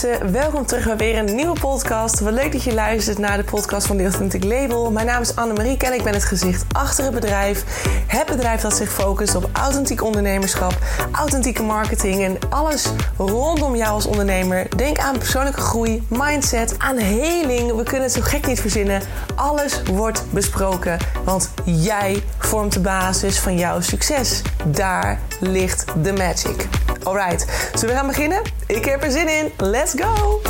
[0.00, 2.20] welkom terug bij weer een nieuwe podcast.
[2.20, 4.90] Wat leuk dat je luistert naar de podcast van The Authentic Label.
[4.90, 7.64] Mijn naam is Annemarie en ik ben het gezicht achter het bedrijf.
[8.06, 10.78] Het bedrijf dat zich focust op authentiek ondernemerschap,
[11.12, 14.76] authentieke marketing en alles rondom jou als ondernemer.
[14.76, 17.76] Denk aan persoonlijke groei, mindset, aan heling.
[17.76, 19.02] We kunnen het zo gek niet verzinnen.
[19.34, 24.42] Alles wordt besproken, want jij vormt de basis van jouw succes.
[24.66, 26.68] Daar ligt de magic.
[27.10, 28.42] Alright, zullen we gaan beginnen?
[28.66, 29.50] Ik heb er zin in.
[29.56, 30.40] Let's go!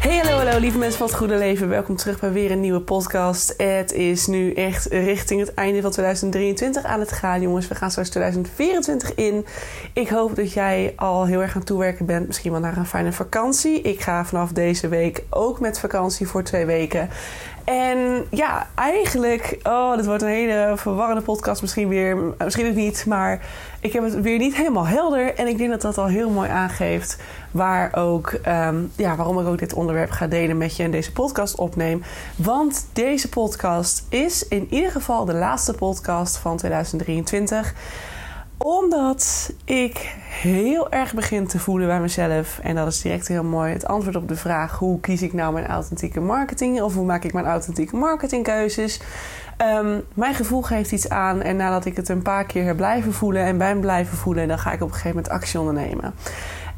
[0.00, 1.68] Hey, hallo, hallo, lieve mensen van het goede leven.
[1.68, 3.54] Welkom terug bij weer een nieuwe podcast.
[3.56, 7.68] Het is nu echt richting het einde van 2023 aan het gaan, jongens.
[7.68, 9.46] We gaan straks 2024 in.
[9.92, 12.26] Ik hoop dat jij al heel erg aan het toewerken bent.
[12.26, 13.80] Misschien wel naar een fijne vakantie.
[13.80, 17.08] Ik ga vanaf deze week ook met vakantie voor twee weken.
[17.66, 22.16] En ja, eigenlijk, oh, dit wordt een hele verwarrende podcast misschien weer.
[22.38, 23.40] Misschien ook niet, maar
[23.80, 25.34] ik heb het weer niet helemaal helder.
[25.34, 27.18] En ik denk dat dat al heel mooi aangeeft
[27.50, 31.12] waar ook, ehm, ja, waarom ik ook dit onderwerp ga delen met je en deze
[31.12, 32.02] podcast opneem.
[32.36, 37.74] Want deze podcast is in ieder geval de laatste podcast van 2023
[38.58, 42.58] omdat ik heel erg begin te voelen bij mezelf.
[42.62, 43.72] En dat is direct heel mooi.
[43.72, 46.82] Het antwoord op de vraag: hoe kies ik nou mijn authentieke marketing?
[46.82, 49.00] Of hoe maak ik mijn authentieke marketingkeuzes?
[49.58, 51.42] Um, mijn gevoel geeft iets aan.
[51.42, 54.58] En nadat ik het een paar keer heb blijven voelen en ben blijven voelen, dan
[54.58, 56.14] ga ik op een gegeven moment actie ondernemen.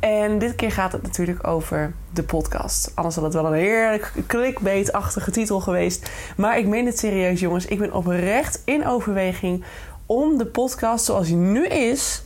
[0.01, 2.93] En dit keer gaat het natuurlijk over de podcast.
[2.95, 6.11] Anders had het wel een heerlijk clickbait-achtige titel geweest.
[6.37, 7.67] Maar ik meen het serieus, jongens.
[7.67, 9.65] Ik ben oprecht in overweging
[10.09, 12.23] om de podcast zoals hij nu is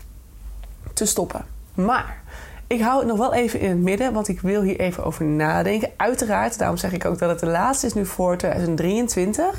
[0.95, 1.45] te stoppen.
[1.75, 2.23] Maar
[2.67, 5.25] ik hou het nog wel even in het midden, want ik wil hier even over
[5.25, 5.91] nadenken.
[5.97, 9.45] Uiteraard, daarom zeg ik ook dat het de laatste is nu voor 2023.
[9.45, 9.55] Um,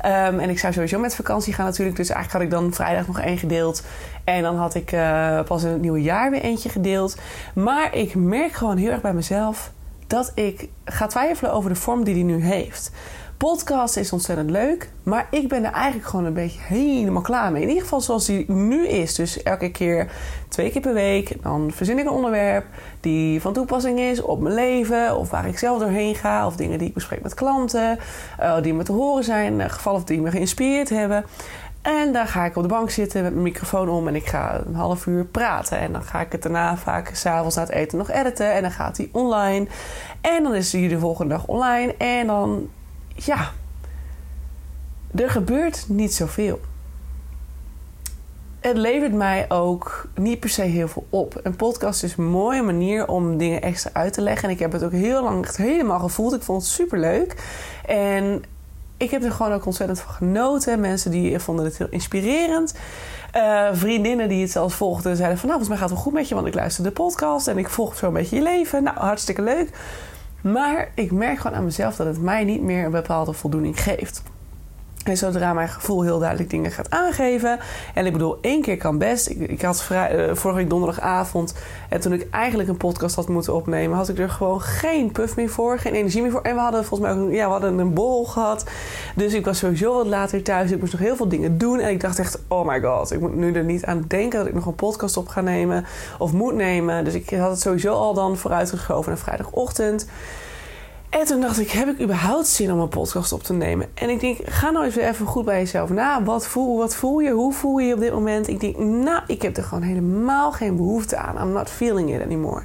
[0.00, 1.96] ehm, en ik zou sowieso met vakantie gaan natuurlijk.
[1.96, 3.82] Dus eigenlijk had ik dan vrijdag nog één gedeeld.
[4.24, 7.16] En dan had ik uh, pas in het nieuwe jaar weer eentje gedeeld.
[7.54, 9.72] Maar ik merk gewoon heel erg bij mezelf
[10.06, 12.90] dat ik ga twijfelen over de vorm die die nu heeft.
[13.36, 17.62] Podcast is ontzettend leuk, maar ik ben er eigenlijk gewoon een beetje helemaal klaar mee.
[17.62, 19.14] In ieder geval zoals die nu is.
[19.14, 20.12] Dus elke keer
[20.48, 22.64] twee keer per week, dan verzin ik een onderwerp
[23.00, 26.78] die van toepassing is op mijn leven, of waar ik zelf doorheen ga, of dingen
[26.78, 27.98] die ik bespreek met klanten,
[28.40, 31.24] uh, die me te horen zijn, uh, gevallen die me geïnspireerd hebben.
[31.82, 34.60] En dan ga ik op de bank zitten met mijn microfoon om en ik ga
[34.66, 35.78] een half uur praten.
[35.78, 38.70] En dan ga ik het daarna vaak s'avonds na het eten nog editen en dan
[38.70, 39.66] gaat hij online.
[40.20, 42.68] En dan is hij de volgende dag online en dan
[43.14, 43.50] ja,
[45.14, 46.60] er gebeurt niet zoveel.
[48.60, 51.40] Het levert mij ook niet per se heel veel op.
[51.42, 54.48] Een podcast is een mooie manier om dingen extra uit te leggen.
[54.48, 56.34] En ik heb het ook heel lang echt helemaal gevoeld.
[56.34, 57.34] Ik vond het super leuk.
[57.86, 58.44] En
[58.96, 60.80] ik heb er gewoon ook ontzettend van genoten.
[60.80, 62.74] Mensen die vonden het heel inspirerend.
[63.36, 65.48] Uh, vriendinnen die het zelfs volgden zeiden van...
[65.48, 67.48] nou, volgens mij gaat het wel goed met je, want ik luister de podcast...
[67.48, 68.82] en ik volg zo een beetje je leven.
[68.82, 69.70] Nou, hartstikke leuk.
[70.52, 74.22] Maar ik merk gewoon aan mezelf dat het mij niet meer een bepaalde voldoening geeft.
[75.04, 77.58] En zodra mijn gevoel heel duidelijk dingen gaat aangeven.
[77.94, 79.28] En ik bedoel, één keer kan best.
[79.28, 81.54] Ik, had vrij, uh, vorige week donderdagavond.
[81.88, 85.36] En toen ik eigenlijk een podcast had moeten opnemen, had ik er gewoon geen puff
[85.36, 85.78] meer voor.
[85.78, 86.42] Geen energie meer voor.
[86.42, 88.64] En we hadden volgens mij ook ja, we hadden een bol gehad.
[89.14, 90.70] Dus ik was sowieso wat later thuis.
[90.70, 91.80] Ik moest nog heel veel dingen doen.
[91.80, 93.12] En ik dacht echt, oh my god.
[93.12, 95.84] Ik moet nu er niet aan denken dat ik nog een podcast op ga nemen.
[96.18, 97.04] Of moet nemen.
[97.04, 100.06] Dus ik had het sowieso al dan vooruitgeschoven naar vrijdagochtend.
[101.20, 103.88] En toen dacht ik, heb ik überhaupt zin om een podcast op te nemen?
[103.94, 106.22] En ik denk, ga nou eens even goed bij jezelf na.
[106.22, 107.30] Wat voel, wat voel je?
[107.30, 108.48] Hoe voel je je op dit moment?
[108.48, 111.46] Ik denk, nou, ik heb er gewoon helemaal geen behoefte aan.
[111.46, 112.62] I'm not feeling it anymore.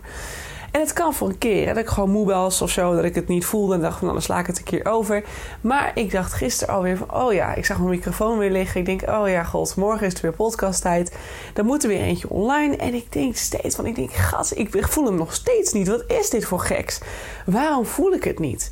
[0.72, 1.66] En het kan voor een keer.
[1.66, 2.96] Dat ik gewoon moe was of zo.
[2.96, 3.74] Dat ik het niet voelde.
[3.74, 5.24] En dacht van, nou, dan sla ik het een keer over.
[5.62, 8.80] Maar ik dacht gisteren alweer van, oh ja, ik zag mijn microfoon weer liggen.
[8.80, 11.16] Ik denk, oh ja, god, morgen is het weer podcasttijd.
[11.54, 12.76] Dan moet er weer eentje online.
[12.76, 15.88] En ik denk steeds van, ik denk, gas, ik voel hem nog steeds niet.
[15.88, 17.00] Wat is dit voor geks?
[17.46, 18.72] Waarom voel ik het niet?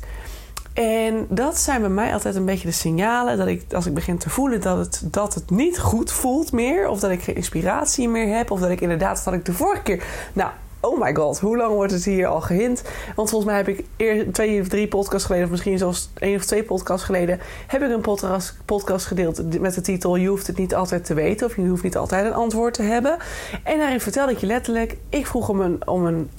[0.78, 4.18] En dat zijn bij mij altijd een beetje de signalen dat ik, als ik begin
[4.18, 8.08] te voelen dat het, dat het niet goed voelt meer, of dat ik geen inspiratie
[8.08, 11.40] meer heb, of dat ik inderdaad, dat ik de vorige keer, nou, oh my god,
[11.40, 12.82] hoe lang wordt het hier al gehint?
[13.14, 16.36] Want volgens mij heb ik eerst twee of drie podcasts geleden, of misschien zelfs één
[16.36, 20.46] of twee podcasts geleden, heb ik een podcast, podcast gedeeld met de titel Je hoeft
[20.46, 23.16] het niet altijd te weten, of je hoeft niet altijd een antwoord te hebben.
[23.64, 26.30] En daarin vertelde ik je letterlijk, ik vroeg om een, om een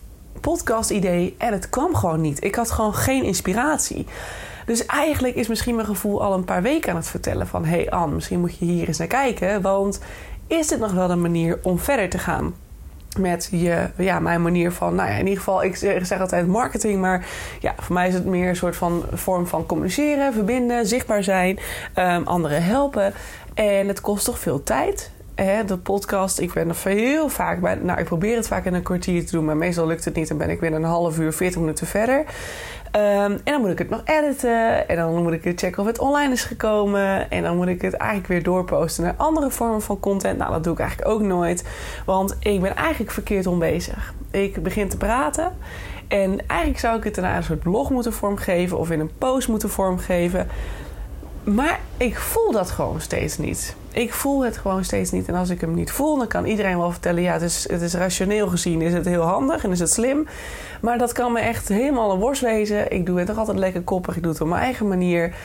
[0.41, 2.43] podcast-idee en het kwam gewoon niet.
[2.43, 4.05] Ik had gewoon geen inspiratie.
[4.65, 7.65] Dus eigenlijk is misschien mijn gevoel al een paar weken aan het vertellen van...
[7.65, 9.99] hé hey Anne, misschien moet je hier eens naar kijken, want
[10.47, 12.53] is dit nog wel een manier om verder te gaan?
[13.17, 17.01] Met je, ja, mijn manier van, nou ja, in ieder geval, ik zeg altijd marketing,
[17.01, 17.25] maar
[17.59, 21.59] ja, voor mij is het meer een soort van vorm van communiceren, verbinden, zichtbaar zijn,
[21.95, 23.13] um, anderen helpen.
[23.53, 25.11] En het kost toch veel tijd.
[25.35, 26.39] hè, de podcast.
[26.39, 27.75] Ik ben er heel vaak bij.
[27.75, 30.27] Nou, ik probeer het vaak in een kwartier te doen, maar meestal lukt het niet.
[30.27, 32.25] Dan ben ik weer een half uur, 40 minuten verder.
[32.91, 34.87] Ehm, en dan moet ik het nog editen.
[34.87, 37.29] En dan moet ik checken of het online is gekomen.
[37.29, 40.37] En dan moet ik het eigenlijk weer doorposten naar andere vormen van content.
[40.37, 41.63] Nou, dat doe ik eigenlijk ook nooit.
[42.05, 44.13] Want ik ben eigenlijk verkeerd om bezig.
[44.31, 45.51] Ik begin te praten.
[46.07, 48.77] En eigenlijk zou ik het daarna een soort blog moeten vormgeven.
[48.77, 50.47] Of in een post moeten vormgeven.
[51.43, 53.75] Maar ik voel dat gewoon steeds niet.
[53.91, 55.27] Ik voel het gewoon steeds niet.
[55.27, 57.81] En als ik hem niet voel, dan kan iedereen wel vertellen: ja, het is, het
[57.81, 60.27] is rationeel gezien, is het heel handig en is het slim.
[60.81, 62.91] Maar dat kan me echt helemaal een worst wezen.
[62.91, 64.15] Ik doe het toch altijd lekker koppig.
[64.15, 65.35] Ik doe het op mijn eigen manier.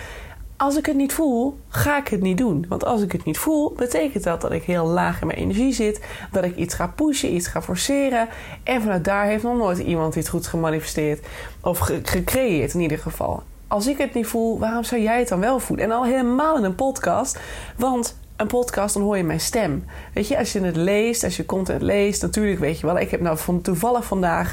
[0.57, 2.67] Als ik het niet voel, ga ik het niet doen.
[2.69, 5.73] Want als ik het niet voel, betekent dat dat ik heel laag in mijn energie
[5.73, 6.01] zit.
[6.33, 8.29] Dat ik iets ga pushen, iets ga forceren.
[8.63, 11.27] En vanuit daar heeft nog nooit iemand iets goeds gemanifesteerd.
[11.61, 15.41] Of gecreëerd in ieder geval als ik het niet voel, waarom zou jij het dan
[15.41, 15.85] wel voelen?
[15.85, 17.39] En al helemaal in een podcast.
[17.77, 19.85] Want een podcast, dan hoor je mijn stem.
[20.15, 22.99] Weet je, als je het leest, als je content leest, natuurlijk weet je wel.
[22.99, 24.53] Ik heb nou van, toevallig vandaag,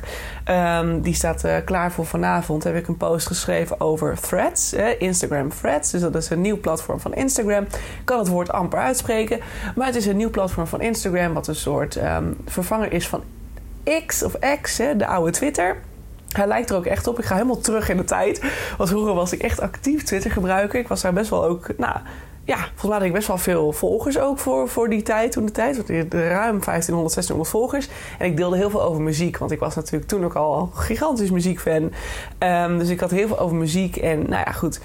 [0.80, 5.50] um, die staat uh, klaar voor vanavond, heb ik een post geschreven over Threads, Instagram
[5.50, 5.92] Threads.
[5.92, 7.64] Dus dat is een nieuw platform van Instagram.
[7.64, 9.40] Ik kan het woord amper uitspreken,
[9.76, 13.24] maar het is een nieuw platform van Instagram, wat een soort um, vervanger is van
[14.06, 15.78] X of X, hè, de oude Twitter.
[16.32, 17.20] Hij lijkt er ook echt op.
[17.20, 18.42] Ik ga helemaal terug in de tijd.
[18.78, 20.80] Want vroeger was ik echt actief Twitter gebruiker.
[20.80, 21.96] Ik was daar best wel ook, nou
[22.44, 25.52] ja, volgens mij ik best wel veel volgers ook voor, voor die tijd, toen de
[25.52, 25.76] tijd.
[25.76, 27.90] Want ruim 1500, 1600 volgers.
[28.20, 31.32] En ik deelde heel veel over muziek, want ik was natuurlijk toen ook al gigantisch
[31.32, 31.92] muziekfan.
[32.40, 34.80] Um, dus ik had heel veel over muziek en nou ja, goed.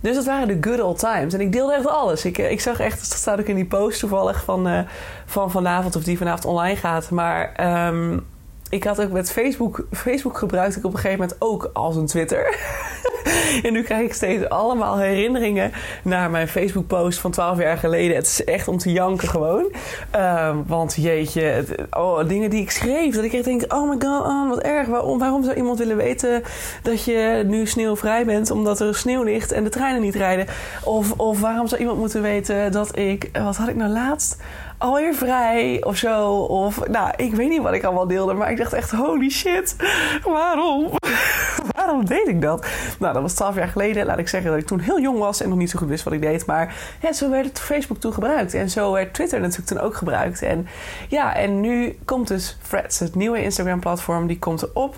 [0.00, 1.34] Dus dat waren de good old times.
[1.34, 2.24] En ik deelde echt alles.
[2.24, 4.78] Ik, ik zag echt, dat staat ook in die post toevallig van, uh,
[5.26, 7.10] van vanavond, of die vanavond online gaat.
[7.10, 8.26] Maar um,
[8.72, 12.06] ik had ook met Facebook, Facebook gebruikte ik op een gegeven moment ook als een
[12.06, 12.56] Twitter.
[13.62, 15.72] en nu krijg ik steeds allemaal herinneringen
[16.02, 18.16] naar mijn Facebook post van 12 jaar geleden.
[18.16, 19.72] Het is echt om te janken gewoon.
[20.16, 23.14] Uh, want jeetje, oh, dingen die ik schreef.
[23.14, 24.86] Dat ik echt denk, oh my god, oh, wat erg.
[24.86, 26.42] Waarom, waarom zou iemand willen weten
[26.82, 30.46] dat je nu sneeuwvrij bent omdat er sneeuw ligt en de treinen niet rijden?
[30.84, 34.36] Of, of waarom zou iemand moeten weten dat ik, wat had ik nou laatst?
[34.82, 36.32] Alweer vrij of zo.
[36.36, 38.34] Of nou, ik weet niet wat ik allemaal deelde.
[38.34, 39.76] Maar ik dacht echt, holy shit,
[40.24, 40.90] waarom?
[41.76, 42.66] waarom deed ik dat?
[42.98, 44.06] Nou, dat was twaalf jaar geleden.
[44.06, 46.04] Laat ik zeggen dat ik toen heel jong was en nog niet zo goed wist
[46.04, 46.46] wat ik deed.
[46.46, 48.54] Maar ja, zo werd het Facebook toen gebruikt.
[48.54, 50.42] En zo werd Twitter natuurlijk toen ook gebruikt.
[50.42, 50.66] En
[51.08, 54.96] ja, en nu komt dus Threads, het nieuwe Instagram-platform, die komt erop.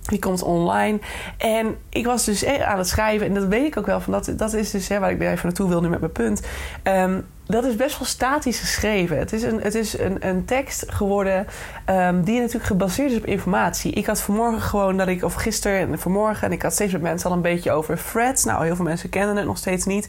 [0.00, 0.98] Die komt online.
[1.38, 3.26] En ik was dus aan het schrijven.
[3.26, 4.00] En dat weet ik ook wel.
[4.00, 6.42] Van dat, dat is dus hè, waar ik even naartoe wil nu met mijn punt.
[6.84, 9.18] Um, dat is best wel statisch geschreven.
[9.18, 11.46] Het is een, het is een, een tekst geworden
[11.90, 13.92] um, die natuurlijk gebaseerd is op informatie.
[13.92, 17.02] Ik had vanmorgen gewoon dat ik, of gisteren en vanmorgen, en ik had steeds met
[17.02, 18.44] mensen al een beetje over threads.
[18.44, 20.08] Nou, heel veel mensen kennen het nog steeds niet.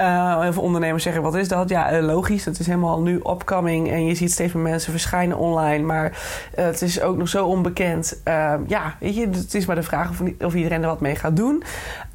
[0.00, 1.68] Uh, heel veel ondernemers zeggen: wat is dat?
[1.68, 2.44] Ja, uh, logisch.
[2.44, 5.84] Het is helemaal nu opcoming en je ziet steeds meer mensen verschijnen online.
[5.84, 8.20] Maar uh, het is ook nog zo onbekend.
[8.24, 11.16] Ehm, ja, weet je, het is maar de vraag of, of iedereen er wat mee
[11.16, 11.62] gaat doen.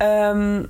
[0.02, 0.70] Um,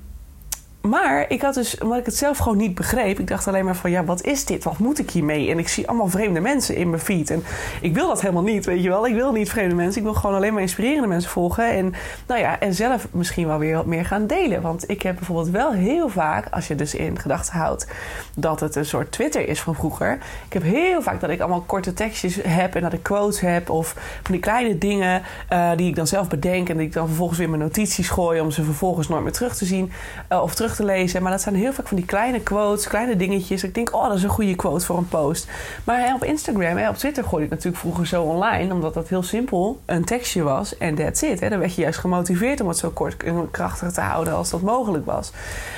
[0.90, 3.76] maar ik had dus, omdat ik het zelf gewoon niet begreep, ik dacht alleen maar
[3.76, 4.64] van ja, wat is dit?
[4.64, 5.50] Wat moet ik hiermee?
[5.50, 7.30] En ik zie allemaal vreemde mensen in mijn feed.
[7.30, 7.44] En
[7.82, 9.08] ik wil dat helemaal niet, weet je wel.
[9.08, 9.98] Ik wil niet vreemde mensen.
[9.98, 11.72] Ik wil gewoon alleen maar inspirerende mensen volgen.
[11.72, 11.94] En
[12.28, 14.62] nou ja, en zelf misschien wel weer wat meer gaan delen.
[14.62, 17.88] Want ik heb bijvoorbeeld wel heel vaak, als je dus in gedachten houdt
[18.36, 20.14] dat het een soort Twitter is van vroeger.
[20.46, 23.70] Ik heb heel vaak dat ik allemaal korte tekstjes heb en dat ik quotes heb.
[23.70, 25.22] Of van die kleine dingen
[25.54, 26.70] uh, die ik dan zelf bedenk.
[26.70, 29.32] En die ik dan vervolgens weer in mijn notities gooi om ze vervolgens nooit meer
[29.32, 29.92] terug te zien.
[30.32, 31.22] Uh, of terug te lezen.
[31.22, 33.64] Maar dat zijn heel vaak van die kleine quotes, kleine dingetjes.
[33.64, 35.48] Ik denk, oh, dat is een goede quote voor een post.
[35.84, 38.74] Maar op Instagram en op Twitter gooide ik natuurlijk vroeger zo online.
[38.74, 40.78] Omdat dat heel simpel een tekstje was.
[40.78, 41.40] En that's it.
[41.40, 41.50] Hè.
[41.50, 44.62] Dan werd je juist gemotiveerd om het zo kort en krachtig te houden als dat
[44.62, 45.32] mogelijk was.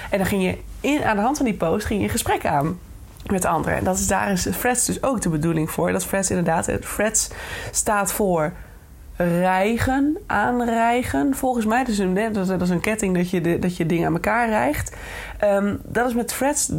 [0.09, 2.45] En dan ging je in, aan de hand van die post ging je een gesprek
[2.45, 2.79] aan
[3.25, 3.77] met anderen.
[3.77, 5.91] En dat is, daar is Freds dus ook de bedoeling voor.
[5.91, 7.29] Dat Freds inderdaad, Freds
[7.71, 8.53] staat voor
[9.23, 11.35] rijgen, aanrijgen.
[11.35, 14.49] Volgens mij, dus een, dat is een ketting dat je, dat je dingen aan elkaar
[14.49, 14.95] rijgt.
[15.43, 16.71] Um, dat is met Freds.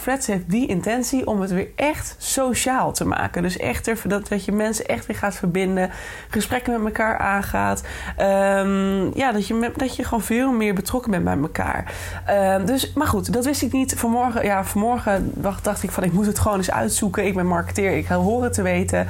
[0.00, 3.42] Freds heeft die intentie om het weer echt sociaal te maken.
[3.42, 5.90] Dus echt er, dat, dat je mensen echt weer gaat verbinden.
[6.28, 7.82] Gesprekken met elkaar aangaat.
[8.20, 11.92] Um, ja, dat je, dat je gewoon veel meer betrokken bent bij elkaar.
[12.30, 13.94] Um, dus, maar goed, dat wist ik niet.
[13.94, 17.26] Vanmorgen, ja, vanmorgen dacht, dacht ik van ik moet het gewoon eens uitzoeken.
[17.26, 19.06] Ik ben marketeer, ik ga horen te weten.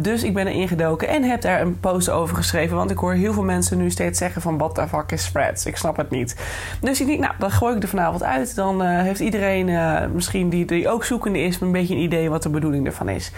[0.00, 2.76] dus ik ben erin gedoken en heb daar een post over geschreven.
[2.76, 4.58] Want ik hoor heel veel mensen nu steeds zeggen van...
[4.58, 5.66] wat de fuck is Freds?
[5.66, 6.36] Ik snap het niet.
[6.80, 8.54] Dus ik denk, nou, dan gooi ik er vanavond uit.
[8.54, 11.60] Dan uh, heeft iedereen, uh, misschien die, die ook zoekende is...
[11.60, 13.32] een beetje een idee wat de bedoeling ervan is.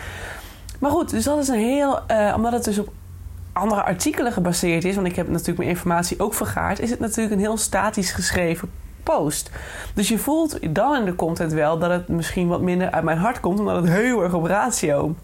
[0.79, 2.01] Maar goed, dus dat is een heel...
[2.11, 2.93] Uh, omdat het dus op
[3.53, 4.95] andere artikelen gebaseerd is...
[4.95, 6.81] want ik heb natuurlijk mijn informatie ook vergaard...
[6.81, 8.71] is het natuurlijk een heel statisch geschreven
[9.03, 9.51] post.
[9.95, 13.19] Dus je voelt dan in de content wel dat het misschien wat minder uit mijn
[13.19, 15.15] hart komt, omdat het heel erg op ratio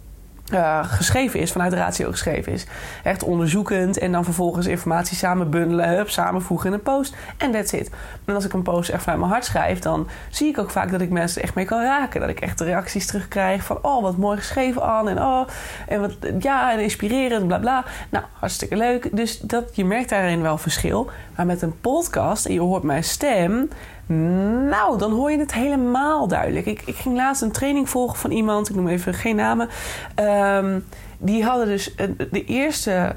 [0.51, 2.67] uh, geschreven is, vanuit ratio geschreven is.
[3.03, 7.73] Echt onderzoekend en dan vervolgens informatie samen bundelen, hup, samenvoegen in een post en that's
[7.73, 7.91] it.
[8.25, 10.91] En als ik een post echt vanuit mijn hart schrijf, dan zie ik ook vaak
[10.91, 12.21] dat ik mensen echt mee kan raken.
[12.21, 15.47] Dat ik echt reacties terugkrijg van, oh, wat mooi geschreven aan en oh,
[15.89, 17.85] en wat, ja, en inspirerend, bla bla.
[18.11, 19.17] Nou, hartstikke leuk.
[19.17, 21.11] Dus dat, je merkt daarin wel verschil.
[21.37, 23.69] Maar met een podcast en je hoort mijn stem,
[24.15, 26.67] nou, dan hoor je het helemaal duidelijk.
[26.67, 29.69] Ik, ik ging laatst een training volgen van iemand, ik noem even geen namen.
[30.15, 30.81] Ehm,
[31.19, 31.95] die hadden dus
[32.31, 33.17] de eerste,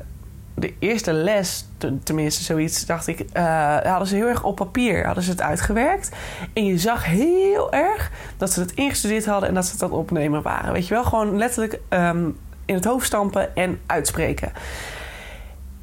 [0.55, 1.67] de eerste les,
[2.03, 6.12] tenminste zoiets, dacht ik, uh, hadden ze heel erg op papier, hadden ze het uitgewerkt.
[6.53, 9.89] En je zag heel erg dat ze het ingestudeerd hadden en dat ze het aan
[9.89, 10.73] het opnemen waren.
[10.73, 12.29] Weet je wel, gewoon letterlijk ehm,
[12.65, 14.51] in het hoofd stampen en uitspreken.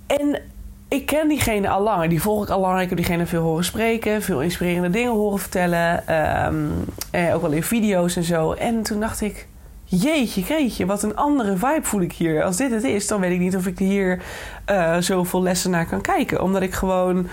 [0.06, 0.42] En
[0.90, 2.08] ik ken diegene al langer.
[2.08, 2.80] Die volg ik al langer.
[2.80, 4.22] Ik heb diegene veel horen spreken.
[4.22, 6.06] Veel inspirerende dingen horen vertellen.
[6.06, 6.66] Ehm,
[7.10, 8.52] eh, ook wel in video's en zo.
[8.52, 9.48] En toen dacht ik...
[9.84, 12.44] Jeetje, kreetje, wat een andere vibe voel ik hier.
[12.44, 14.22] Als dit het is, dan weet ik niet of ik hier
[14.70, 16.42] uh, zoveel lessen naar kan kijken.
[16.42, 17.28] Omdat ik gewoon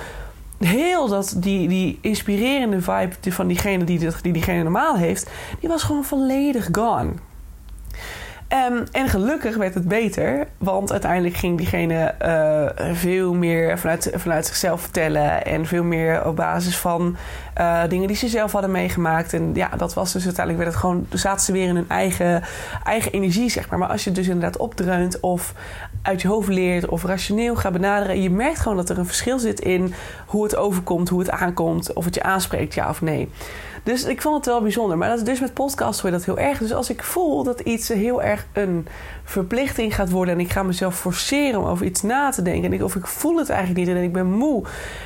[0.60, 5.30] heel dat, die, die inspirerende vibe van diegene die, die diegene normaal heeft...
[5.60, 7.12] die was gewoon volledig gone.
[8.54, 14.46] Um, en gelukkig werd het beter, want uiteindelijk ging diegene uh, veel meer vanuit, vanuit
[14.46, 17.18] zichzelf vertellen en veel meer op basis van
[17.58, 19.34] uh, dingen die ze zelf hadden meegemaakt.
[19.34, 22.44] En ja, dat was dus uiteindelijk werd het gewoon, zaten ze weer in hun eigen,
[22.84, 23.80] eigen energie, zeg maar.
[23.80, 25.54] Maar als je het dus inderdaad opdreunt of
[26.02, 29.40] uit je hoofd leert of rationeel gaat benaderen, je merkt gewoon dat er een verschil
[29.40, 29.94] zit in
[30.26, 33.30] hoe het overkomt, hoe het aankomt, of het je aanspreekt, ja of nee.
[33.88, 34.98] Dus ik vond het wel bijzonder.
[34.98, 36.58] Maar dat, dus met podcast hoor je dat heel erg.
[36.58, 38.88] Dus als ik voel dat iets heel erg een
[39.24, 40.34] verplichting gaat worden...
[40.34, 42.64] en ik ga mezelf forceren om over iets na te denken...
[42.64, 44.64] en ik, of ik voel het eigenlijk niet en ik ben moe...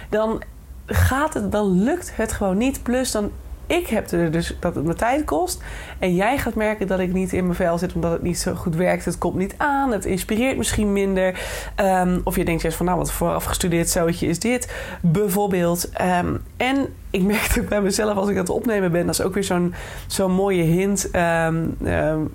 [0.10, 0.42] dan
[0.86, 2.84] gaat het, dan lukt het gewoon niet.
[2.84, 3.32] Plus dan
[3.72, 5.64] ik heb er dus dat het me tijd kost.
[6.00, 8.54] En jij gaat merken dat ik niet in mijn vel zit omdat het niet zo
[8.54, 9.06] goed werkt.
[9.06, 9.92] Het komt niet aan.
[9.92, 11.40] Het inspireert misschien minder.
[11.76, 14.74] Ehm, of je denkt juist van nou, wat voor afgestudeerd zoutje is dit?
[15.02, 15.90] Bijvoorbeeld.
[16.02, 19.06] Um, en ik merk ook bij mezelf als ik aan het opnemen ben.
[19.06, 19.74] Dat is ook weer zo'n
[20.08, 21.10] zo'n mooie hint.
[21.16, 21.78] Um,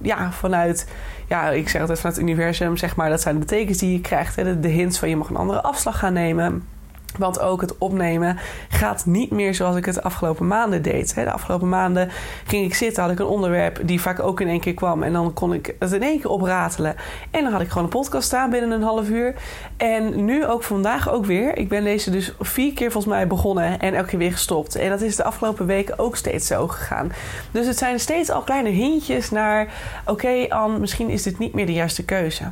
[0.02, 0.86] ja, vanuit
[1.28, 4.00] ja, ik zeg altijd vanuit het universum, zeg maar, dat zijn de tekens die je
[4.00, 4.36] krijgt.
[4.36, 4.60] Hè?
[4.60, 6.62] De hints van je mag een andere afslag gaan nemen.
[7.18, 11.14] Want ook het opnemen gaat niet meer zoals ik het de afgelopen maanden deed.
[11.14, 12.10] De afgelopen maanden
[12.46, 15.02] ging ik zitten, had ik een onderwerp die vaak ook in één keer kwam.
[15.02, 16.96] En dan kon ik het in één keer opratelen.
[17.30, 19.34] En dan had ik gewoon een podcast staan binnen een half uur.
[19.76, 21.56] En nu ook vandaag ook weer.
[21.56, 24.74] Ik ben deze dus vier keer volgens mij begonnen en elke keer weer gestopt.
[24.74, 27.12] En dat is de afgelopen weken ook steeds zo gegaan.
[27.50, 29.68] Dus het zijn steeds al kleine hintjes naar...
[30.06, 32.44] oké okay, misschien is dit niet meer de juiste keuze.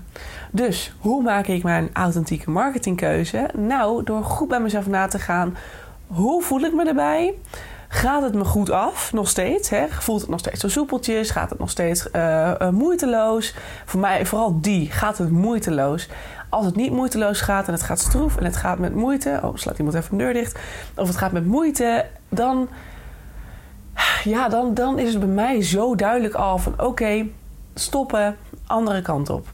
[0.54, 3.48] Dus hoe maak ik mijn authentieke marketingkeuze?
[3.56, 5.56] Nou, door goed bij mezelf na te gaan.
[6.06, 7.34] Hoe voel ik me erbij?
[7.88, 9.70] Gaat het me goed af, nog steeds?
[9.70, 9.86] Hè?
[9.88, 11.30] Voelt het nog steeds zo soepeltjes?
[11.30, 13.54] Gaat het nog steeds uh, moeiteloos?
[13.84, 14.90] Voor mij vooral die.
[14.90, 16.08] Gaat het moeiteloos?
[16.48, 19.40] Als het niet moeiteloos gaat en het gaat stroef en het gaat met moeite...
[19.42, 20.58] Oh, slaat iemand even een deur dicht.
[20.96, 22.68] Of het gaat met moeite, dan...
[24.24, 26.74] Ja, dan, dan is het bij mij zo duidelijk al van...
[26.80, 27.26] Oké,
[27.74, 29.53] stoppen, andere kant op.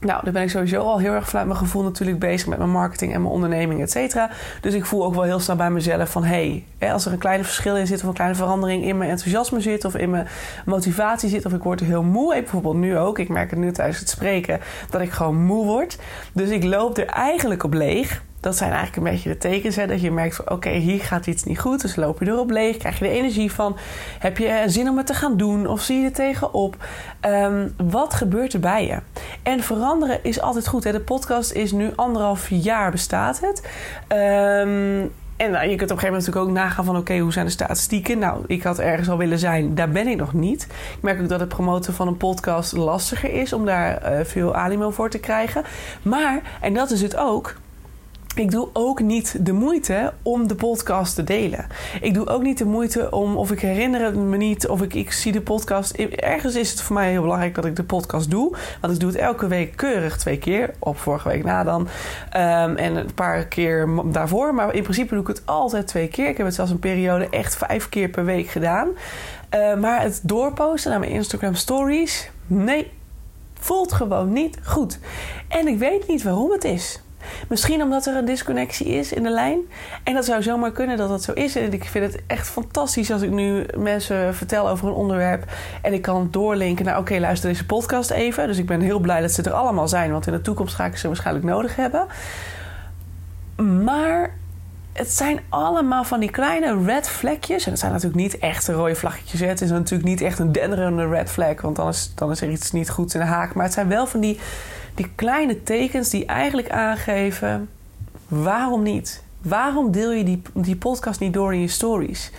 [0.00, 2.70] Nou, dan ben ik sowieso al heel erg vanuit mijn gevoel natuurlijk bezig met mijn
[2.70, 4.30] marketing en mijn onderneming, et cetera.
[4.60, 6.24] Dus ik voel ook wel heel snel bij mezelf van...
[6.24, 9.10] hé, hey, als er een kleine verschil in zit of een kleine verandering in mijn
[9.10, 9.84] enthousiasme zit...
[9.84, 10.28] of in mijn
[10.64, 12.34] motivatie zit of ik word heel moe.
[12.34, 14.60] Ik bijvoorbeeld nu ook, ik merk het nu tijdens het spreken...
[14.90, 15.98] dat ik gewoon moe word.
[16.32, 19.76] Dus ik loop er eigenlijk op leeg dat zijn eigenlijk een beetje de tekens.
[19.76, 21.80] Hè, dat je merkt van oké, hier gaat iets niet goed.
[21.80, 22.76] Dus loop je erop leeg.
[22.76, 23.76] Krijg je de energie van.
[24.18, 25.66] Heb je zin om het te gaan doen?
[25.66, 26.76] Of zie je er tegenop?
[27.26, 28.98] Um, wat gebeurt er bij je?
[29.42, 30.84] En veranderen is altijd goed.
[30.84, 30.92] Hè?
[30.92, 33.62] De podcast is nu anderhalf jaar bestaat het.
[34.08, 36.96] Um, en nou, je kunt op een gegeven moment natuurlijk ook nagaan van...
[36.96, 38.18] oké, hoe zijn de statistieken?
[38.18, 39.74] Nou, ik had ergens al willen zijn.
[39.74, 40.62] Daar ben ik nog niet.
[40.96, 43.52] Ik merk ook dat het promoten van een podcast lastiger is...
[43.52, 45.64] om daar uh, veel animo voor te krijgen.
[46.02, 47.54] Maar, en dat is het ook
[48.38, 51.66] ik doe ook niet de moeite om de podcast te delen.
[52.00, 54.94] Ik doe ook niet de moeite om, of ik herinner het me niet, of ik,
[54.94, 55.92] ik zie de podcast.
[55.92, 58.56] Ergens is het voor mij heel belangrijk dat ik de podcast doe.
[58.80, 60.74] Want ik doe het elke week keurig twee keer.
[60.78, 61.80] Op vorige week na dan.
[61.80, 64.54] Um, en een paar keer daarvoor.
[64.54, 66.28] Maar in principe doe ik het altijd twee keer.
[66.28, 68.88] Ik heb het zelfs een periode echt vijf keer per week gedaan.
[69.54, 72.90] Uh, maar het doorposten naar mijn Instagram stories, nee,
[73.54, 74.98] voelt gewoon niet goed.
[75.48, 77.00] En ik weet niet waarom het is.
[77.48, 79.58] Misschien omdat er een disconnectie is in de lijn.
[80.02, 81.56] En dat zou zomaar kunnen dat dat zo is.
[81.56, 85.44] En ik vind het echt fantastisch als ik nu mensen vertel over een onderwerp.
[85.82, 88.46] En ik kan doorlinken naar: oké, luister deze podcast even.
[88.46, 90.12] Dus ik ben heel blij dat ze er allemaal zijn.
[90.12, 92.06] Want in de toekomst ga ik ze waarschijnlijk nodig hebben.
[93.84, 94.34] Maar
[94.96, 97.64] het zijn allemaal van die kleine red flagjes.
[97.64, 99.40] En het zijn natuurlijk niet echt rode vlaggetjes.
[99.40, 101.60] Het is natuurlijk niet echt een denderende red flag.
[101.60, 103.54] Want dan is, dan is er iets niet goed in de haak.
[103.54, 104.40] Maar het zijn wel van die,
[104.96, 107.68] die kleine tekens die eigenlijk aangeven...
[108.28, 109.24] waarom niet?
[109.42, 112.30] Waarom deel je die, die podcast niet door in je stories?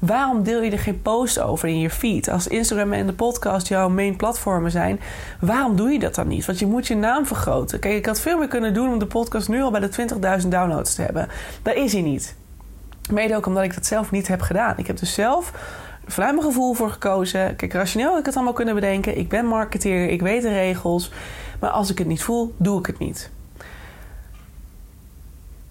[0.00, 2.28] Waarom deel je er geen post over in je feed?
[2.28, 5.00] Als Instagram en de podcast jouw main platformen zijn,
[5.40, 6.46] waarom doe je dat dan niet?
[6.46, 7.78] Want je moet je naam vergroten.
[7.78, 10.08] Kijk, ik had veel meer kunnen doen om de podcast nu al bij de
[10.42, 11.28] 20.000 downloads te hebben.
[11.62, 12.36] Daar is hij niet.
[13.10, 14.74] Mede ook omdat ik dat zelf niet heb gedaan.
[14.76, 15.52] Ik heb dus zelf
[16.06, 17.56] vanuit mijn gevoel voor gekozen.
[17.56, 19.18] Kijk, rationeel heb ik het allemaal kunnen bedenken.
[19.18, 21.10] Ik ben marketeer, ik weet de regels.
[21.60, 23.30] Maar als ik het niet voel, doe ik het niet.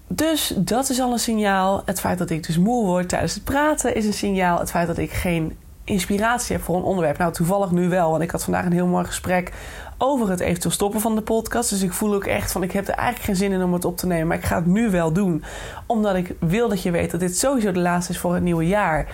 [0.08, 1.82] Dus dat is al een signaal.
[1.84, 4.58] Het feit dat ik dus moe word tijdens het praten is een signaal.
[4.58, 7.18] Het feit dat ik geen inspiratie heb voor een onderwerp.
[7.18, 9.52] Nou, toevallig nu wel, want ik had vandaag een heel mooi gesprek
[9.98, 11.70] over het eventueel stoppen van de podcast.
[11.70, 13.84] Dus ik voel ook echt van, ik heb er eigenlijk geen zin in om het
[13.84, 14.26] op te nemen.
[14.26, 15.44] Maar ik ga het nu wel doen.
[15.86, 18.66] Omdat ik wil dat je weet dat dit sowieso de laatste is voor het nieuwe
[18.66, 19.06] jaar.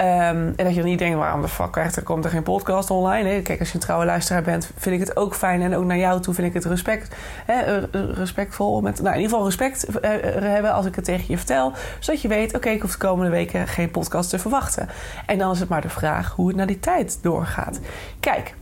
[0.00, 2.90] Ehm, en dat je dan niet denkt, waarom de fuck er komt er geen podcast
[2.90, 3.42] online?
[3.42, 5.62] Kijk, als je een trouwe luisteraar bent, vind ik het ook fijn.
[5.62, 7.16] En ook naar jou toe vind ik het respect,
[7.46, 7.78] hè,
[8.12, 8.80] respectvol.
[8.80, 10.10] Met, nou, in ieder geval respect uh,
[10.52, 11.72] hebben als ik het tegen je vertel.
[11.98, 14.88] Zodat je weet, oké, ik hoef de komende weken geen podcast te verwachten.
[15.26, 17.80] En dan is het maar de vraag hoe het naar die tijd doorgaat.
[18.20, 18.54] Kijk,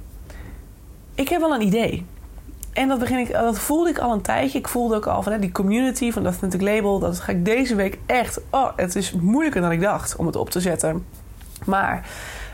[1.14, 2.06] ik heb wel een idee.
[2.72, 4.58] En dat, begin ik, dat voelde ik al een tijdje.
[4.58, 6.98] Ik voelde ook al van hè, die community van dat Authentic Label.
[6.98, 8.40] Dat ga ik deze week echt...
[8.50, 11.04] Oh, het is moeilijker dan ik dacht om het op te zetten.
[11.64, 12.06] Maar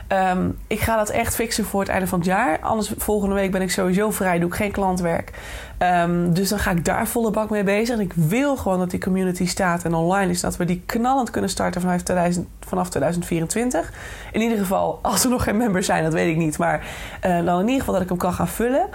[0.09, 2.59] ehm, ik ga dat echt fixen voor het einde van het jaar.
[2.61, 4.39] Anders volgende week ben ik sowieso vrij.
[4.39, 5.33] Doe ik geen klantwerk.
[5.79, 7.95] Um, dus dan ga ik daar volle bak mee bezig.
[7.95, 10.41] En ik wil gewoon dat die community staat en online is.
[10.41, 13.93] Dat we die knallend kunnen starten vanaf, 2000, vanaf 2024.
[14.33, 16.59] In ieder geval, als er nog geen members zijn, dat weet ik niet.
[16.59, 16.87] Maar
[17.27, 18.89] uh, dan in ieder geval dat ik hem kan gaan vullen.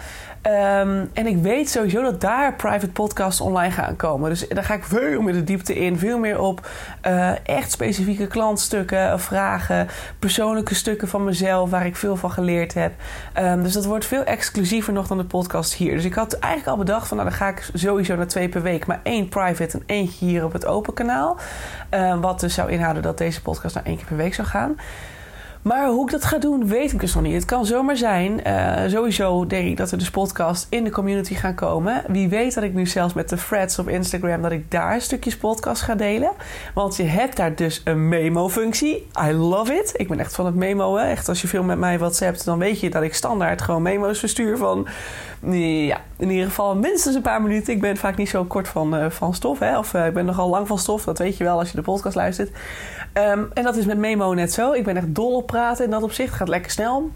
[0.44, 4.30] Um, en ik weet sowieso dat daar private podcasts online gaan komen.
[4.30, 5.98] Dus daar ga ik veel meer de diepte in.
[5.98, 6.70] Veel meer op
[7.08, 9.88] uh, echt specifieke klantstukken, vragen,
[10.20, 12.92] persoonlijke stukken van mezelf waar ik veel van geleerd heb.
[13.40, 15.96] Um, dus dat wordt veel exclusiever nog dan de podcast hier.
[15.96, 18.62] Dus ik had eigenlijk al bedacht van nou dan ga ik sowieso naar twee per
[18.62, 18.86] week.
[18.86, 21.38] Maar één private en eentje hier op het open kanaal.
[21.94, 24.78] Uh, wat dus zou inhouden dat deze podcast naar één keer per week zou gaan.
[25.62, 27.34] Maar hoe ik dat ga doen, weet ik dus nog niet.
[27.34, 28.42] Het kan zomaar zijn.
[28.48, 32.04] Uh, sowieso denk ik dat er dus podcasts in de community gaan komen.
[32.08, 34.42] Wie weet dat ik nu zelfs met de threads op Instagram...
[34.42, 36.32] dat ik daar stukjes podcast ga delen.
[36.74, 39.08] Want je hebt daar dus een memo-functie.
[39.28, 39.92] I love it.
[39.96, 41.00] Ik ben echt van het memoen.
[41.00, 42.46] Echt, als je veel met mij WhatsAppt...
[42.46, 44.88] dan weet je dat ik standaard gewoon memo's verstuur van...
[45.50, 47.74] Ja, in ieder geval minstens een paar minuten.
[47.74, 49.60] Ik ben vaak niet zo kort van, uh, van stof.
[49.60, 49.78] Hè?
[49.78, 51.04] Of uh, ik ben nogal lang van stof.
[51.04, 52.52] Dat weet je wel als je de podcast luistert.
[53.14, 54.72] Um, en dat is met Memo net zo.
[54.72, 56.34] Ik ben echt dol op praten in dat opzicht.
[56.34, 57.12] Gaat lekker snel.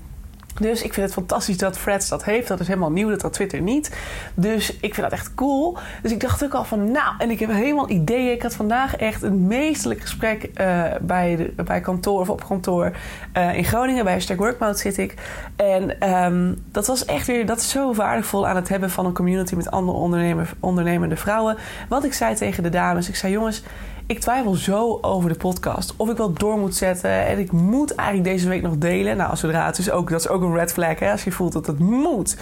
[0.59, 2.47] Dus ik vind het fantastisch dat Freds dat heeft.
[2.47, 3.95] Dat is helemaal nieuw, dat had Twitter niet.
[4.33, 5.77] Dus ik vind dat echt cool.
[6.01, 8.31] Dus ik dacht ook al van, nou, en ik heb helemaal ideeën.
[8.31, 12.91] Ik had vandaag echt een meesterlijk gesprek uh, bij, de, bij kantoor of op kantoor
[13.37, 14.03] uh, in Groningen.
[14.03, 15.13] Bij Hashtag Workmode zit ik.
[15.55, 19.55] En um, dat was echt weer, dat zo waardevol aan het hebben van een community
[19.55, 19.97] met andere
[20.59, 21.57] ondernemende vrouwen.
[21.89, 23.63] Wat ik zei tegen de dames, ik zei, jongens
[24.07, 25.93] ik twijfel zo over de podcast.
[25.97, 27.25] Of ik wel door moet zetten.
[27.25, 29.17] En ik moet eigenlijk deze week nog delen.
[29.17, 30.99] Nou, zodra het is ook, dat is ook een red flag.
[30.99, 31.11] Hè?
[31.11, 32.37] Als je voelt dat het moet.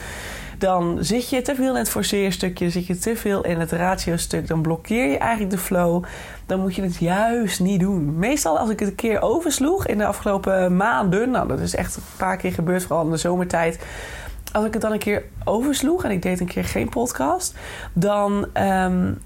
[0.58, 2.69] Dan zit je te veel in het forceerstukje.
[2.69, 4.47] Zit je te veel in het ratio-stuk.
[4.47, 6.04] Dan blokkeer je eigenlijk de flow.
[6.45, 8.17] Dan moet je het juist niet doen.
[8.17, 11.32] Meestal als ik het een keer oversloeg in de afgelopen maanden.
[11.32, 12.84] Nou, dat is echt een paar keer gebeurd.
[12.84, 13.80] Vooral in de zomertijd
[14.52, 17.56] als ik het dan een keer oversloeg en ik deed een keer geen podcast,
[17.93, 19.21] dan um,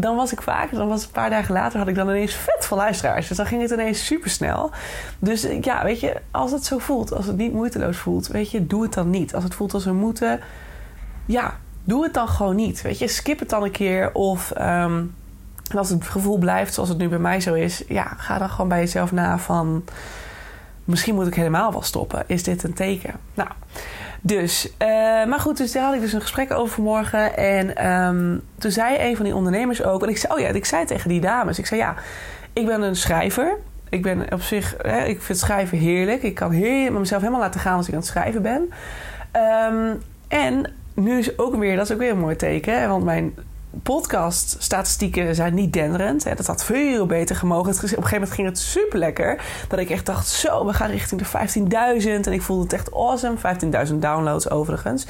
[0.00, 2.66] dan was ik vaak, dan was een paar dagen later, had ik dan ineens vet
[2.66, 3.28] veel luisteraars.
[3.28, 4.70] Dus dan ging het ineens super snel.
[5.18, 8.66] Dus ja, weet je, als het zo voelt, als het niet moeiteloos voelt, weet je,
[8.66, 9.34] doe het dan niet.
[9.34, 10.40] Als het voelt als we moeten,
[11.26, 12.82] ja, doe het dan gewoon niet.
[12.82, 14.14] Weet je, skip het dan een keer.
[14.14, 15.14] Of um,
[15.76, 18.68] als het gevoel blijft zoals het nu bij mij zo is, ja, ga dan gewoon
[18.68, 19.84] bij jezelf na van.
[20.84, 22.24] Misschien moet ik helemaal wel stoppen.
[22.26, 23.14] Is dit een teken?
[23.34, 23.48] Nou,
[24.20, 24.88] dus, uh,
[25.24, 27.36] maar goed, dus daar had ik dus een gesprek over vanmorgen.
[27.36, 30.02] En um, toen zei een van die ondernemers ook...
[30.02, 31.58] En ik zei, oh ja, ik zei tegen die dames...
[31.58, 31.94] Ik zei, ja,
[32.52, 33.56] ik ben een schrijver.
[33.88, 34.74] Ik ben op zich...
[34.78, 36.22] Hè, ik vind schrijven heerlijk.
[36.22, 38.72] Ik kan heel, mezelf helemaal laten gaan als ik aan het schrijven ben.
[39.72, 41.76] Um, en nu is ook weer...
[41.76, 42.88] Dat is ook weer een mooi teken.
[42.88, 43.34] Want mijn
[43.82, 46.24] podcast-statistieken zijn niet denderend.
[46.24, 46.34] Hè.
[46.34, 47.72] Dat had veel beter gemogen.
[47.72, 49.42] Op een gegeven moment ging het super lekker.
[49.68, 52.26] Dat ik echt dacht, zo, we gaan richting de 15.000.
[52.26, 53.36] En ik voelde het echt awesome.
[53.88, 55.06] 15.000 downloads overigens.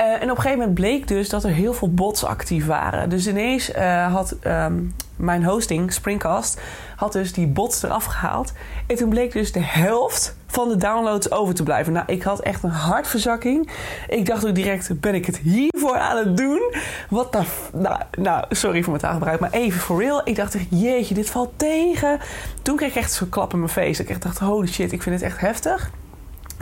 [0.00, 3.08] Uh, en op een gegeven moment bleek dus dat er heel veel bots actief waren.
[3.08, 6.60] Dus ineens uh, had um, mijn hosting, Springcast,
[6.96, 8.52] had dus die bots eraf gehaald.
[8.86, 11.92] En toen bleek dus de helft van de downloads over te blijven.
[11.92, 13.70] Nou, ik had echt een hartverzakking.
[14.08, 16.74] Ik dacht ook direct, ben ik het hiervoor aan het doen?
[17.10, 17.42] Wat de...
[17.72, 20.20] Nou, nou, sorry voor mijn taalgebruik, maar even for real.
[20.24, 22.20] Ik dacht echt, jeetje, dit valt tegen.
[22.62, 24.04] Toen kreeg ik echt zo'n klap in mijn face.
[24.04, 25.90] Ik dacht, holy shit, ik vind het echt heftig.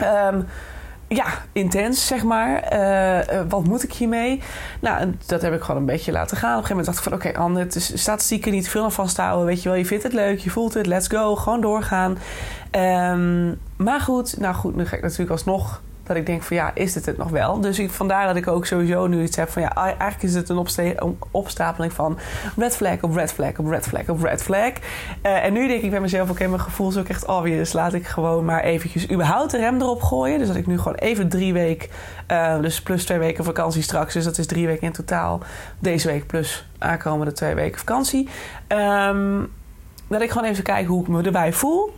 [0.01, 0.45] Um,
[1.07, 2.73] ja, intens, zeg maar.
[2.73, 4.41] Uh, wat moet ik hiermee?
[4.79, 6.57] Nou, dat heb ik gewoon een beetje laten gaan.
[6.57, 7.13] Op een gegeven moment dacht ik van...
[7.13, 9.45] oké, okay, Anne, het is statistieken niet veel aan vasthouden.
[9.45, 11.35] Weet je wel, je vindt het leuk, je voelt het, let's go.
[11.35, 12.17] Gewoon doorgaan.
[12.71, 16.71] Um, maar goed, nou goed, nu ga ik natuurlijk alsnog dat ik denk van ja,
[16.73, 17.59] is dit het nog wel?
[17.59, 20.49] Dus ik, vandaar dat ik ook sowieso nu iets heb van ja, eigenlijk is het
[20.49, 20.65] een
[21.31, 22.17] opstapeling van
[22.57, 24.71] red flag op red flag op red flag op red flag.
[25.23, 27.57] Uh, en nu denk ik bij mezelf, oké, mijn gevoel is ook echt obvious.
[27.57, 30.39] Dus laat ik gewoon maar eventjes überhaupt de rem erop gooien.
[30.39, 31.89] Dus dat ik nu gewoon even drie weken,
[32.31, 34.13] uh, dus plus twee weken vakantie straks.
[34.13, 35.39] Dus dat is drie weken in totaal.
[35.79, 38.29] Deze week plus aankomende twee weken vakantie.
[38.67, 39.51] Um,
[40.07, 41.93] dat ik gewoon even kijk hoe ik me erbij voel.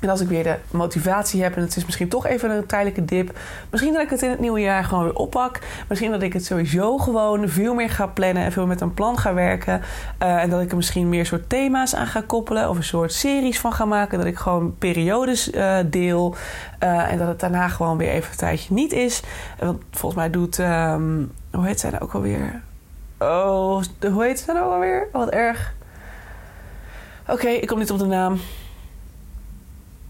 [0.00, 3.04] En als ik weer de motivatie heb en het is misschien toch even een tijdelijke
[3.04, 3.38] dip.
[3.70, 5.58] Misschien dat ik het in het nieuwe jaar gewoon weer oppak.
[5.88, 9.18] Misschien dat ik het sowieso gewoon veel meer ga plannen en veel met een plan
[9.18, 9.82] ga werken.
[10.22, 12.68] Uh, en dat ik er misschien meer soort thema's aan ga koppelen.
[12.68, 14.18] Of een soort series van ga maken.
[14.18, 16.34] Dat ik gewoon periodes uh, deel.
[16.82, 19.22] Uh, en dat het daarna gewoon weer even een tijdje niet is.
[19.58, 20.58] Want volgens mij doet.
[20.58, 22.62] Um, hoe heet zij nou ook alweer?
[23.18, 25.08] Oh, hoe heet ze nou alweer?
[25.12, 25.74] Wat erg.
[27.28, 28.40] Oké, ik kom niet op de naam.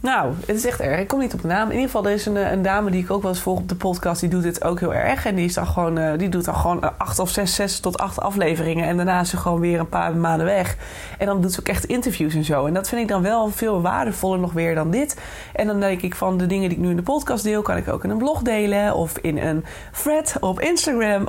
[0.04, 1.00] Nou, het is echt erg.
[1.00, 1.66] Ik kom niet op de naam.
[1.66, 3.68] In ieder geval, er is een, een dame die ik ook wel eens volg op
[3.68, 4.20] de podcast.
[4.20, 5.26] Die doet dit ook heel erg.
[5.26, 7.98] En die, is dan gewoon, uh, die doet dan gewoon acht of zes, zes tot
[7.98, 8.86] acht afleveringen.
[8.86, 10.76] En daarna is ze gewoon weer een paar maanden weg.
[11.18, 12.66] En dan doet ze ook echt interviews en zo.
[12.66, 15.20] En dat vind ik dan wel veel waardevoller nog weer dan dit.
[15.52, 17.62] En dan denk ik van de dingen die ik nu in de podcast deel...
[17.62, 18.94] kan ik ook in een blog delen.
[18.94, 19.64] Of in een
[20.02, 21.24] thread op Instagram.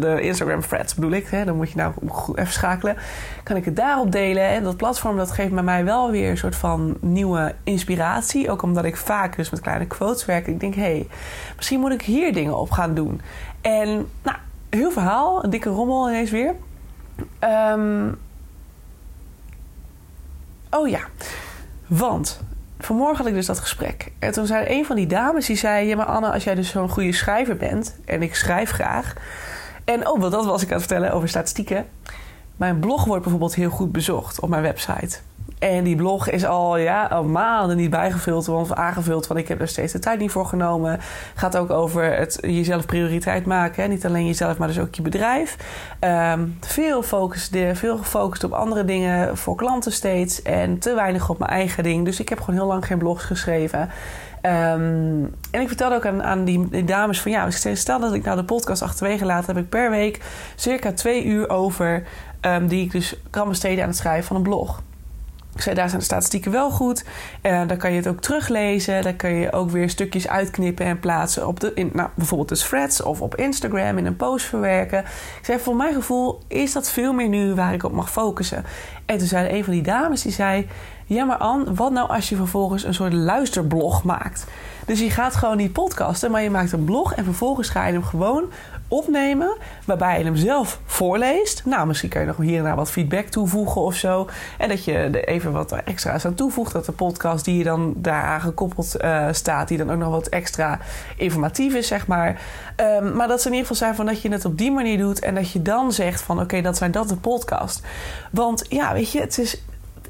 [0.00, 1.26] De Instagram threads bedoel ik.
[1.26, 1.44] Hè?
[1.44, 1.92] Dan moet je nou
[2.34, 2.96] even schakelen.
[3.42, 4.44] Kan ik het daarop delen.
[4.44, 8.10] En dat platform dat geeft bij mij wel weer een soort van nieuwe inspiratie
[8.48, 10.46] ook omdat ik vaak dus met kleine quotes werk.
[10.46, 11.08] Ik denk, hé, hey,
[11.56, 13.20] misschien moet ik hier dingen op gaan doen.
[13.60, 14.36] En nou,
[14.70, 16.54] heel verhaal, een dikke rommel ineens weer.
[17.40, 18.18] Um,
[20.70, 21.00] oh ja,
[21.86, 22.40] want
[22.78, 24.12] vanmorgen had ik dus dat gesprek.
[24.18, 25.86] En toen zei een van die dames, die zei...
[25.86, 27.96] Ja, maar Anne, als jij dus zo'n goede schrijver bent...
[28.04, 29.14] en ik schrijf graag...
[29.84, 31.86] en oh, dat was ik aan het vertellen over statistieken...
[32.56, 35.18] mijn blog wordt bijvoorbeeld heel goed bezocht op mijn website...
[35.62, 39.26] En die blog is al, ja, maanden niet bijgevuld of aangevuld.
[39.26, 41.00] Want ik heb er steeds de tijd niet voor genomen.
[41.34, 43.82] Gaat ook over het jezelf prioriteit maken.
[43.82, 43.88] Hè?
[43.88, 45.56] Niet alleen jezelf, maar dus ook je bedrijf.
[46.00, 47.02] Um, veel,
[47.72, 50.42] veel gefocust op andere dingen voor klanten steeds.
[50.42, 52.04] En te weinig op mijn eigen ding.
[52.04, 53.80] Dus ik heb gewoon heel lang geen blogs geschreven.
[53.80, 58.36] Um, en ik vertelde ook aan, aan die, dames van ja, stel dat ik nou
[58.36, 60.20] de podcast achterwege laat, heb ik per week
[60.56, 62.02] circa twee uur over
[62.40, 64.82] um, die ik dus kan besteden aan het schrijven van een blog.
[65.54, 67.04] Ik zei, daar zijn de statistieken wel goed.
[67.42, 69.02] Uh, dan kan je het ook teruglezen.
[69.02, 72.56] Dan kan je ook weer stukjes uitknippen en plaatsen op de, in, nou, bijvoorbeeld de
[72.56, 74.98] threads of op Instagram in een post verwerken.
[75.38, 78.64] Ik zei, voor mijn gevoel is dat veel meer nu waar ik op mag focussen.
[79.06, 80.68] En toen zei een van die dames, die zei...
[81.12, 84.44] Ja, maar Anne, wat nou als je vervolgens een soort luisterblog maakt?
[84.86, 87.92] Dus je gaat gewoon niet podcasten, maar je maakt een blog en vervolgens ga je
[87.92, 88.44] hem gewoon
[88.88, 89.56] opnemen.
[89.84, 91.62] Waarbij je hem zelf voorleest.
[91.64, 94.28] Nou, misschien kan je nog hier en daar wat feedback toevoegen of zo.
[94.58, 96.72] En dat je er even wat extra's aan toevoegt.
[96.72, 100.28] Dat de podcast die je dan daaraan gekoppeld uh, staat, die dan ook nog wat
[100.28, 100.78] extra
[101.16, 102.40] informatief is, zeg maar.
[102.76, 104.98] Um, maar dat ze in ieder geval zijn van dat je het op die manier
[104.98, 105.20] doet.
[105.20, 107.82] En dat je dan zegt van oké, dat zijn dat de podcast.
[108.30, 109.62] Want ja, weet je, het is.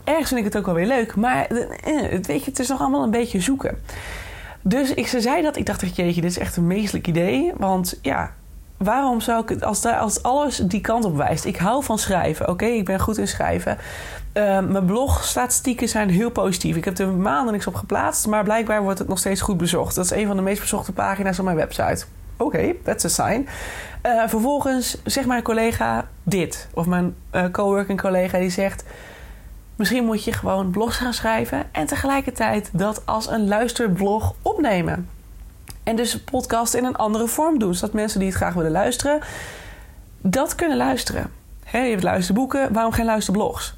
[0.04, 1.16] Ergens vind ik het ook wel weer leuk.
[1.16, 3.78] Maar eh, weet je, het is nog allemaal een beetje zoeken.
[4.60, 5.56] Dus ik zei dat.
[5.56, 7.52] Ik dacht jeetje, dit is echt een meestelijk idee.
[7.56, 8.32] Want ja,
[8.76, 11.44] waarom zou ik het, als, als alles die kant op wijst.
[11.44, 13.78] Ik hou van schrijven, oké, ik ben goed in schrijven.
[14.34, 16.76] Uh, mijn blogstatistieken zijn heel positief.
[16.76, 19.94] Ik heb er maanden niks op geplaatst, maar blijkbaar wordt het nog steeds goed bezocht.
[19.94, 22.04] Dat is een van de meest bezochte pagina's op mijn website.
[22.36, 23.48] Oké, that's a sign.
[24.06, 26.68] Uh, vervolgens zegt mijn collega dit.
[26.74, 28.84] Of mijn uh, coworking collega die zegt...
[29.82, 31.64] Misschien moet je gewoon blogs gaan schrijven...
[31.72, 35.08] en tegelijkertijd dat als een luisterblog opnemen.
[35.82, 37.74] En dus podcast in een andere vorm doen.
[37.74, 39.20] Zodat mensen die het graag willen luisteren,
[40.20, 41.30] dat kunnen luisteren.
[41.64, 43.74] He, je hebt luisterboeken, waarom geen luisterblogs?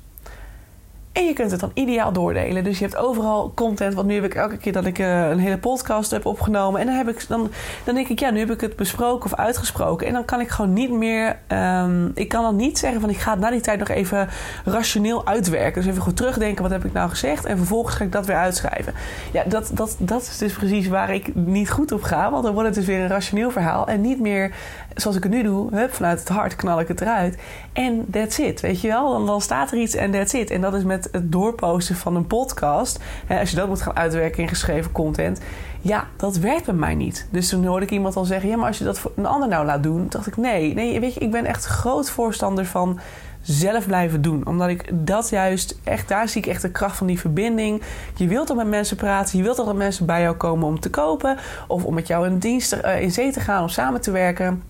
[1.15, 2.65] En je kunt het dan ideaal doordelen.
[2.65, 3.95] Dus je hebt overal content.
[3.95, 6.81] Want nu heb ik elke keer dat ik uh, een hele podcast heb opgenomen.
[6.81, 7.51] En dan, heb ik, dan,
[7.85, 10.07] dan denk ik, ja, nu heb ik het besproken of uitgesproken.
[10.07, 11.39] En dan kan ik gewoon niet meer.
[11.49, 14.29] Um, ik kan dan niet zeggen van ik ga het na die tijd nog even
[14.65, 15.83] rationeel uitwerken.
[15.83, 17.45] Dus even goed terugdenken, wat heb ik nou gezegd?
[17.45, 18.95] En vervolgens ga ik dat weer uitschrijven.
[19.33, 22.31] Ja, dat, dat, dat is dus precies waar ik niet goed op ga.
[22.31, 23.87] Want dan wordt het dus weer een rationeel verhaal.
[23.87, 24.55] En niet meer
[24.95, 27.39] zoals ik het nu doe, hup, vanuit het hart knal ik het eruit.
[27.73, 29.13] En that's it, weet je wel?
[29.13, 30.51] Dan, dan staat er iets en that's it.
[30.51, 32.99] En dat is met het doorposten van een podcast.
[33.29, 35.41] Als je dat moet gaan uitwerken in geschreven content.
[35.81, 37.29] Ja, dat werkt bij mij niet.
[37.31, 38.49] Dus toen hoorde ik iemand al zeggen...
[38.49, 40.07] ja, maar als je dat voor een ander nou laat doen...
[40.09, 43.01] dacht ik, nee, nee, weet je, ik ben echt groot voorstander van
[43.43, 44.47] zelf blijven doen.
[44.47, 47.83] Omdat ik dat juist echt, daar zie ik echt de kracht van die verbinding.
[48.15, 50.81] Je wilt er met mensen praten, je wilt dat er mensen bij jou komen om
[50.81, 54.01] te kopen of om met jou een dienst uh, in zee te gaan om samen
[54.01, 54.63] te werken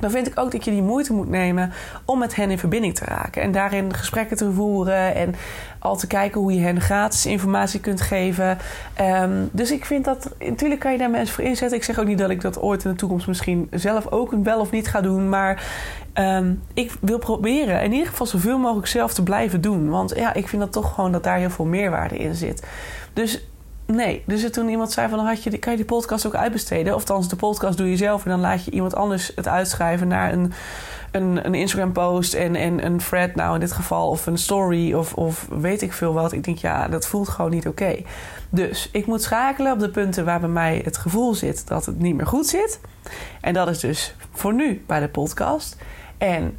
[0.00, 1.72] dan vind ik ook dat je die moeite moet nemen
[2.04, 3.42] om met hen in verbinding te raken.
[3.42, 5.34] En daarin gesprekken te voeren en
[5.78, 8.58] al te kijken hoe je hen gratis informatie kunt geven.
[9.00, 11.78] Um, dus ik vind dat, natuurlijk kan je daar mensen voor inzetten.
[11.78, 14.60] Ik zeg ook niet dat ik dat ooit in de toekomst misschien zelf ook wel
[14.60, 15.28] of niet ga doen.
[15.28, 15.64] Maar
[16.14, 19.90] um, ik wil proberen in ieder geval zoveel mogelijk zelf te blijven doen.
[19.90, 22.66] Want ja, ik vind dat toch gewoon dat daar heel veel meerwaarde in zit.
[23.12, 23.48] Dus
[23.86, 25.18] Nee, dus toen iemand zei van...
[25.18, 26.94] Dan had je, kan je die podcast ook uitbesteden?
[26.94, 28.24] Of althans, de podcast doe je zelf...
[28.24, 30.52] en dan laat je iemand anders het uitschrijven naar een,
[31.10, 32.34] een, een Instagram-post...
[32.34, 34.92] En, en een thread nou in dit geval, of een story...
[34.92, 36.32] Of, of weet ik veel wat.
[36.32, 38.02] Ik denk, ja, dat voelt gewoon niet oké.
[38.50, 41.68] Dus ik moet schakelen op de punten waar bij mij het gevoel zit...
[41.68, 42.80] dat het niet meer goed zit.
[43.40, 45.76] En dat is dus voor nu bij de podcast.
[46.18, 46.58] En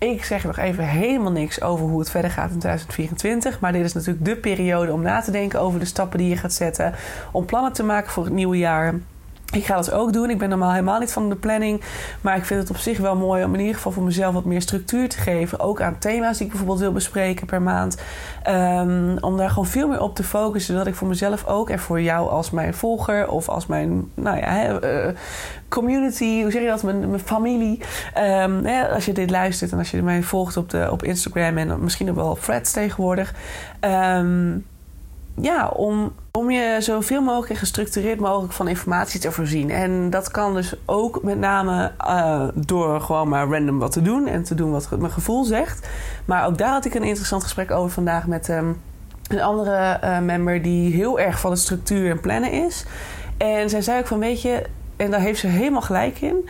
[0.00, 3.60] ik zeg nog even helemaal niks over hoe het verder gaat in 2024.
[3.60, 6.36] Maar dit is natuurlijk de periode om na te denken over de stappen die je
[6.36, 6.94] gaat zetten.
[7.32, 8.94] Om plannen te maken voor het nieuwe jaar.
[9.52, 10.30] Ik ga dat ook doen.
[10.30, 11.80] Ik ben normaal helemaal niet van de planning.
[12.20, 14.44] Maar ik vind het op zich wel mooi om in ieder geval voor mezelf wat
[14.44, 15.60] meer structuur te geven.
[15.60, 17.96] Ook aan thema's die ik bijvoorbeeld wil bespreken per maand.
[18.48, 20.72] Um, om daar gewoon veel meer op te focussen.
[20.72, 24.36] Zodat ik voor mezelf ook en voor jou als mijn volger of als mijn nou
[24.36, 25.08] ja, uh,
[25.68, 26.82] community, hoe zeg je dat?
[26.82, 27.80] Mijn, familie.
[28.18, 31.82] Um, als je dit luistert en als je mij volgt op, de, op Instagram en
[31.82, 33.34] misschien ook wel op threads tegenwoordig.
[33.80, 34.64] Um,
[35.40, 39.70] ja, om, om je zoveel mogelijk en gestructureerd mogelijk van informatie te voorzien.
[39.70, 44.26] En dat kan dus ook met name uh, door gewoon maar random wat te doen
[44.26, 45.88] en te doen wat mijn gevoel zegt.
[46.24, 48.80] Maar ook daar had ik een interessant gesprek over vandaag met um,
[49.28, 52.84] een andere uh, member die heel erg van de structuur en plannen is.
[53.36, 54.62] En zij zei ook van, weet je,
[54.96, 56.48] en daar heeft ze helemaal gelijk in.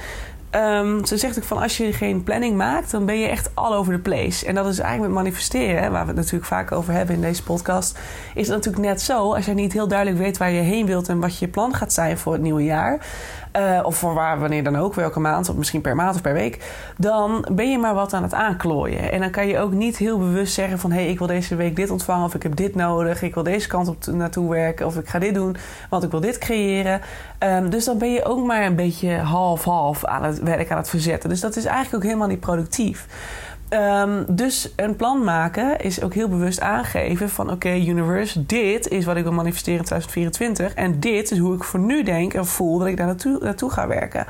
[0.56, 3.74] Um, ze zegt ook van als je geen planning maakt, dan ben je echt all
[3.74, 4.46] over the place.
[4.46, 7.42] En dat is eigenlijk met manifesteren, waar we het natuurlijk vaak over hebben in deze
[7.42, 7.98] podcast.
[8.34, 11.08] Is het natuurlijk net zo, als je niet heel duidelijk weet waar je heen wilt
[11.08, 13.06] en wat je plan gaat zijn voor het nieuwe jaar.
[13.56, 16.32] Uh, of voor waar, wanneer dan ook, welke maand, of misschien per maand of per
[16.32, 16.72] week.
[16.96, 19.12] Dan ben je maar wat aan het aanklooien.
[19.12, 20.92] En dan kan je ook niet heel bewust zeggen van...
[20.92, 23.22] hé, hey, ik wil deze week dit ontvangen, of ik heb dit nodig...
[23.22, 25.56] ik wil deze kant op naartoe werken, of ik ga dit doen...
[25.90, 27.00] want ik wil dit creëren.
[27.38, 30.88] Um, dus dan ben je ook maar een beetje half-half aan het werk aan het
[30.88, 31.28] verzetten.
[31.28, 33.06] Dus dat is eigenlijk ook helemaal niet productief.
[33.74, 37.50] Um, dus een plan maken is ook heel bewust aangeven van...
[37.50, 40.74] oké, universe, dit is wat ik wil manifesteren in 2024...
[40.74, 43.86] en dit is hoe ik voor nu denk en voel dat ik daar naartoe ga
[43.86, 44.26] werken.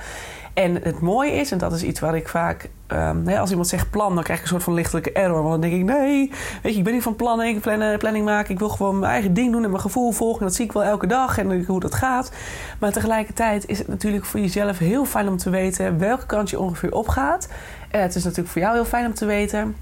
[0.54, 2.70] En het mooie is, en dat is iets wat ik vaak...
[2.92, 5.42] Um, als iemand zegt plan, dan krijg ik een soort van lichtelijke error.
[5.42, 6.32] Want dan denk ik, nee,
[6.62, 7.60] weet je, ik ben niet van planning,
[7.98, 8.52] planning maken.
[8.52, 10.40] Ik wil gewoon mijn eigen ding doen en mijn gevoel volgen.
[10.40, 12.32] En dat zie ik wel elke dag en hoe dat gaat.
[12.78, 15.98] Maar tegelijkertijd is het natuurlijk voor jezelf heel fijn om te weten...
[15.98, 17.48] welke kant je ongeveer opgaat...
[17.94, 19.76] Uh, het is natuurlijk voor jou heel fijn om te weten.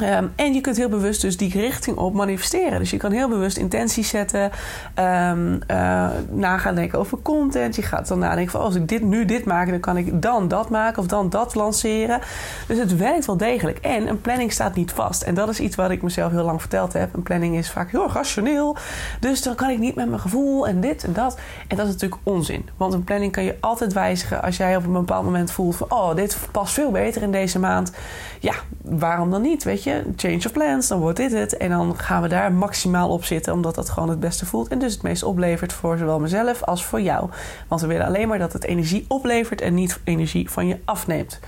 [0.00, 2.78] Um, en je kunt heel bewust dus die richting op manifesteren.
[2.78, 4.50] Dus je kan heel bewust intenties zetten.
[4.98, 7.76] Um, uh, na gaan denken over content.
[7.76, 10.48] Je gaat dan nadenken van als ik dit nu dit maak, dan kan ik dan
[10.48, 12.20] dat maken of dan dat lanceren.
[12.68, 13.78] Dus het werkt wel degelijk.
[13.78, 15.22] En een planning staat niet vast.
[15.22, 17.14] En dat is iets wat ik mezelf heel lang verteld heb.
[17.14, 18.76] Een planning is vaak heel rationeel.
[19.20, 21.38] Dus dan kan ik niet met mijn gevoel en dit en dat.
[21.68, 22.68] En dat is natuurlijk onzin.
[22.76, 25.90] Want een planning kan je altijd wijzigen als jij op een bepaald moment voelt van
[25.90, 27.92] oh, dit past veel beter in deze maand.
[28.40, 29.64] Ja, waarom dan niet?
[29.64, 29.85] Weet je?
[30.16, 31.56] Change of plans, dan wordt dit het.
[31.56, 34.68] En dan gaan we daar maximaal op zitten, omdat dat gewoon het beste voelt.
[34.68, 37.30] En dus het meest oplevert voor zowel mezelf als voor jou.
[37.68, 41.40] Want we willen alleen maar dat het energie oplevert en niet energie van je afneemt.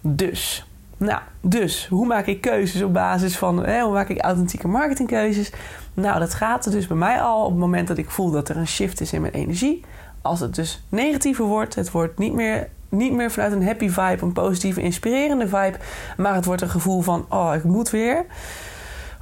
[0.00, 4.68] Dus, nou, dus hoe maak ik keuzes op basis van, hè, hoe maak ik authentieke
[4.68, 5.52] marketingkeuzes?
[5.94, 8.56] Nou, dat gaat dus bij mij al op het moment dat ik voel dat er
[8.56, 9.84] een shift is in mijn energie.
[10.22, 14.18] Als het dus negatiever wordt, het wordt niet meer niet meer vanuit een happy vibe,
[14.20, 15.76] een positieve, inspirerende vibe.
[16.16, 18.26] Maar het wordt een gevoel van: oh, ik moet weer.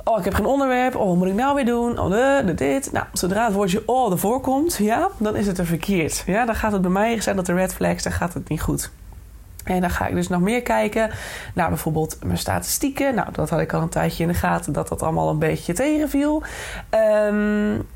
[0.04, 0.96] Oh, ik heb geen onderwerp.
[0.96, 1.98] Oh, wat moet ik nou weer doen?
[1.98, 2.92] Oh, de, dit.
[2.92, 6.22] Nou, zodra het woordje oh ervoor komt, ja, dan is het er verkeerd.
[6.26, 8.60] Ja, dan gaat het bij mij zijn dat de red flags, dan gaat het niet
[8.60, 8.90] goed.
[9.64, 11.10] En dan ga ik dus nog meer kijken
[11.54, 13.14] naar bijvoorbeeld mijn statistieken.
[13.14, 15.72] Nou, dat had ik al een tijdje in de gaten dat dat allemaal een beetje
[15.72, 16.42] tegenviel.
[17.28, 17.86] Um,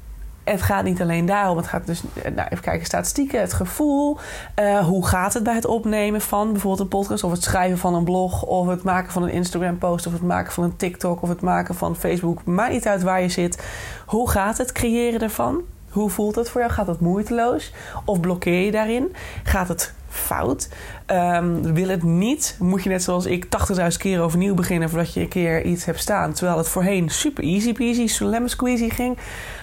[0.51, 1.57] het gaat niet alleen daarom.
[1.57, 4.17] Het gaat dus, eh, nou, even kijken, statistieken, het gevoel.
[4.61, 7.95] Uh, hoe gaat het bij het opnemen van bijvoorbeeld een podcast, of het schrijven van
[7.95, 11.29] een blog, of het maken van een Instagram-post, of het maken van een TikTok, of
[11.29, 12.45] het maken van Facebook.
[12.45, 13.63] Maakt niet uit waar je zit.
[14.07, 15.63] Hoe gaat het creëren ervan?
[15.89, 16.73] Hoe voelt het voor jou?
[16.73, 17.73] Gaat het moeiteloos?
[18.05, 19.15] Of blokkeer je daarin?
[19.43, 20.69] Gaat het fout?
[21.07, 22.57] Um, wil het niet?
[22.59, 26.01] Moet je net zoals ik 80.000 keer overnieuw beginnen voordat je een keer iets hebt
[26.01, 26.33] staan?
[26.33, 29.19] Terwijl het voorheen super easy peasy, lemon squeezy ging.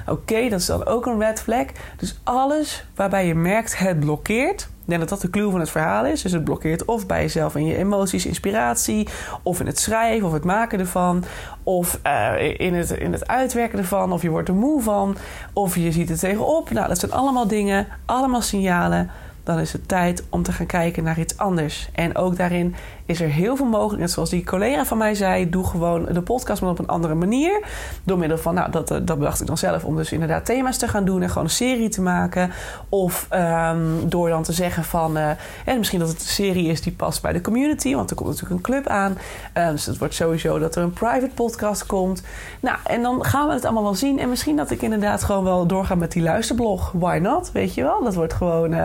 [0.08, 1.66] Oké, dat is dan ook een red flag.
[1.98, 4.62] Dus alles waarbij je merkt het blokkeert.
[4.62, 6.22] Ik denk dat dat de clue van het verhaal is.
[6.22, 9.08] Dus het blokkeert of bij jezelf in je emoties, inspiratie,
[9.44, 11.24] of in het schrijven of het maken ervan,
[11.64, 15.18] of uh, in, het, in het uitwerken ervan, of je wordt er moe van,
[15.54, 16.70] of je ziet er tegenop.
[16.70, 19.12] Nou, dat zijn allemaal dingen, allemaal signalen
[19.46, 21.90] dan is het tijd om te gaan kijken naar iets anders.
[21.94, 22.76] En ook daarin
[23.06, 24.10] is er heel veel mogelijk.
[24.10, 27.64] Zoals die collega van mij zei, doe gewoon de podcast maar op een andere manier.
[28.04, 30.88] Door middel van, nou, dat, dat bedacht ik dan zelf, om dus inderdaad thema's te
[30.88, 32.52] gaan doen en gewoon een serie te maken.
[32.90, 35.30] Of um, door dan te zeggen van, uh,
[35.66, 38.30] en misschien dat het een serie is die past bij de community, want er komt
[38.30, 39.18] natuurlijk een club aan.
[39.58, 42.24] Uh, dus het wordt sowieso dat er een private podcast komt.
[42.60, 44.20] Nou, en dan gaan we het allemaal wel zien.
[44.20, 46.92] En misschien dat ik inderdaad gewoon wel doorga met die luisterblog.
[46.92, 47.52] Why not?
[47.52, 48.04] Weet je wel?
[48.04, 48.76] Dat wordt gewoon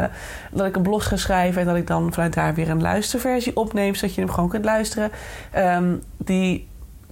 [0.51, 3.57] dat ik een blog ga schrijven en dat ik dan vanuit daar weer een luisterversie
[3.57, 5.11] opneem dat je hem gewoon kunt luisteren.
[5.57, 6.69] Um, die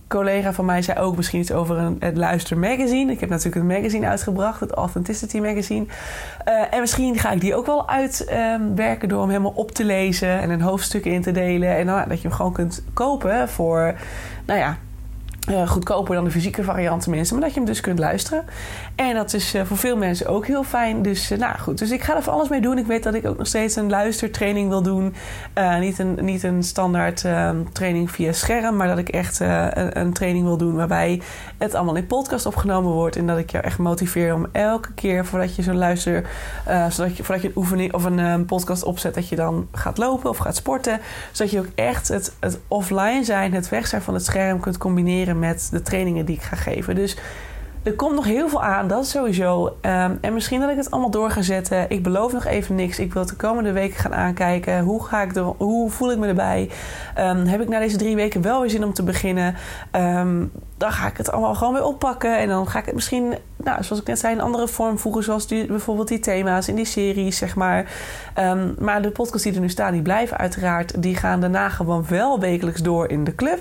[0.08, 3.12] collega van mij zei ook misschien iets over een, het Luister Magazine.
[3.12, 5.86] Ik heb natuurlijk een magazine uitgebracht, het Authenticity Magazine.
[6.48, 10.40] Uh, en misschien ga ik die ook wel uitwerken door hem helemaal op te lezen
[10.40, 11.76] en een hoofdstuk in te delen.
[11.76, 13.94] En nou, dat je hem gewoon kunt kopen voor,
[14.46, 14.76] nou ja,
[15.50, 18.44] uh, goedkoper dan de fysieke variant tenminste, maar dat je hem dus kunt luisteren.
[18.94, 21.02] En dat is uh, voor veel mensen ook heel fijn.
[21.02, 22.78] Dus uh, nou goed, dus ik ga er voor alles mee doen.
[22.78, 25.14] Ik weet dat ik ook nog steeds een luistertraining wil doen.
[25.80, 30.12] niet, een, niet een standaard ehm, training via scherm, maar dat ik echt een, een,
[30.12, 31.22] training wil doen waarbij
[31.58, 33.16] het allemaal in podcast opgenomen wordt.
[33.16, 36.26] En dat ik jou echt motiveer om elke keer voordat je zo'n luister,
[36.88, 39.98] zodat je, voordat je een oefening of een um, podcast opzet, dat je dan gaat
[39.98, 41.00] lopen of gaat sporten.
[41.32, 44.78] Zodat je ook echt het, het offline zijn, het weg zijn van het scherm kunt
[44.78, 46.94] combineren met de trainingen die ik ga geven.
[46.94, 47.16] Dus
[47.82, 49.66] er komt nog heel veel aan, dat sowieso.
[49.66, 51.90] Um, en misschien dat ik het allemaal door ga zetten.
[51.90, 52.98] Ik beloof nog even niks.
[52.98, 54.80] Ik wil het de komende weken gaan aankijken.
[54.80, 56.70] Hoe, ga ik er, hoe voel ik me erbij?
[57.18, 59.54] Um, heb ik na deze drie weken wel weer zin om te beginnen?
[59.92, 62.38] Um, dan ga ik het allemaal gewoon weer oppakken.
[62.38, 65.22] En dan ga ik het misschien, nou, zoals ik net zei, een andere vorm voegen.
[65.22, 67.92] Zoals die, bijvoorbeeld die thema's in die series, zeg maar.
[68.38, 71.02] Um, maar de podcasts die er nu staan, die blijven uiteraard.
[71.02, 73.60] Die gaan daarna gewoon wel wekelijks door in de club.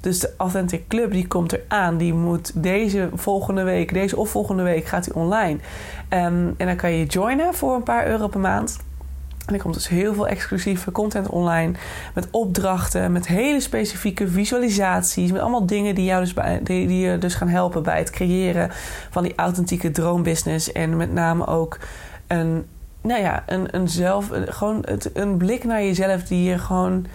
[0.00, 1.96] Dus de Authentic Club, die komt eraan.
[1.96, 5.58] Die moet deze volgende week, deze of volgende week, gaat die online.
[6.10, 8.76] Um, en dan kan je joinen voor een paar euro per maand.
[9.46, 11.72] En er komt dus heel veel exclusieve content online.
[12.14, 15.32] Met opdrachten, met hele specifieke visualisaties.
[15.32, 18.10] Met allemaal dingen die jou dus, bij, die, die je dus gaan helpen bij het
[18.10, 18.70] creëren
[19.10, 20.72] van die authentieke droombusiness.
[20.72, 21.78] En met name ook
[22.26, 22.66] een,
[23.00, 27.06] nou ja, een, een zelf, gewoon het, een blik naar jezelf die je gewoon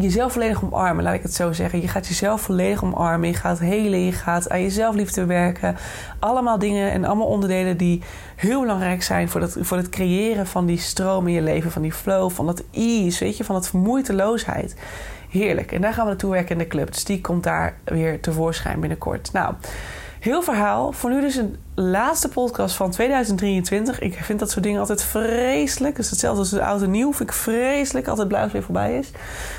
[0.00, 1.80] jezelf volledig omarmen, laat ik het zo zeggen.
[1.80, 3.28] Je gaat jezelf volledig omarmen.
[3.28, 5.76] Je gaat helen, je gaat aan jezelf liefde werken.
[6.18, 8.02] Allemaal dingen en allemaal onderdelen die
[8.36, 11.82] heel belangrijk zijn voor, dat, voor het creëren van die stroom in je leven, van
[11.82, 14.76] die flow, van dat ease, weet je, van dat vermoeiteloosheid.
[15.28, 15.72] Heerlijk.
[15.72, 16.92] En daar gaan we naartoe werken in de club.
[16.92, 19.32] Dus die komt daar weer tevoorschijn binnenkort.
[19.32, 19.54] Nou,
[20.24, 20.92] heel verhaal.
[20.92, 23.98] Voor nu dus een laatste podcast van 2023.
[23.98, 25.96] Ik vind dat soort dingen altijd vreselijk.
[25.96, 27.12] Dus hetzelfde als de oude nieuw.
[27.12, 28.08] Vind ik vreselijk.
[28.08, 29.10] Altijd het weer voorbij is.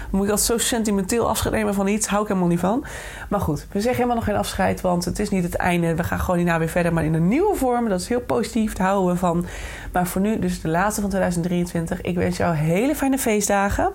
[0.09, 2.07] Moet ik altijd zo sentimenteel afscheid nemen van iets.
[2.07, 2.85] Hou ik helemaal niet van.
[3.29, 4.81] Maar goed, we zeggen helemaal nog geen afscheid.
[4.81, 5.95] Want het is niet het einde.
[5.95, 6.93] We gaan gewoon hierna weer verder.
[6.93, 7.89] Maar in een nieuwe vorm.
[7.89, 8.73] Dat is heel positief.
[8.73, 9.45] Daar houden we van.
[9.91, 12.01] Maar voor nu dus de laatste van 2023.
[12.01, 13.93] Ik wens jou hele fijne feestdagen.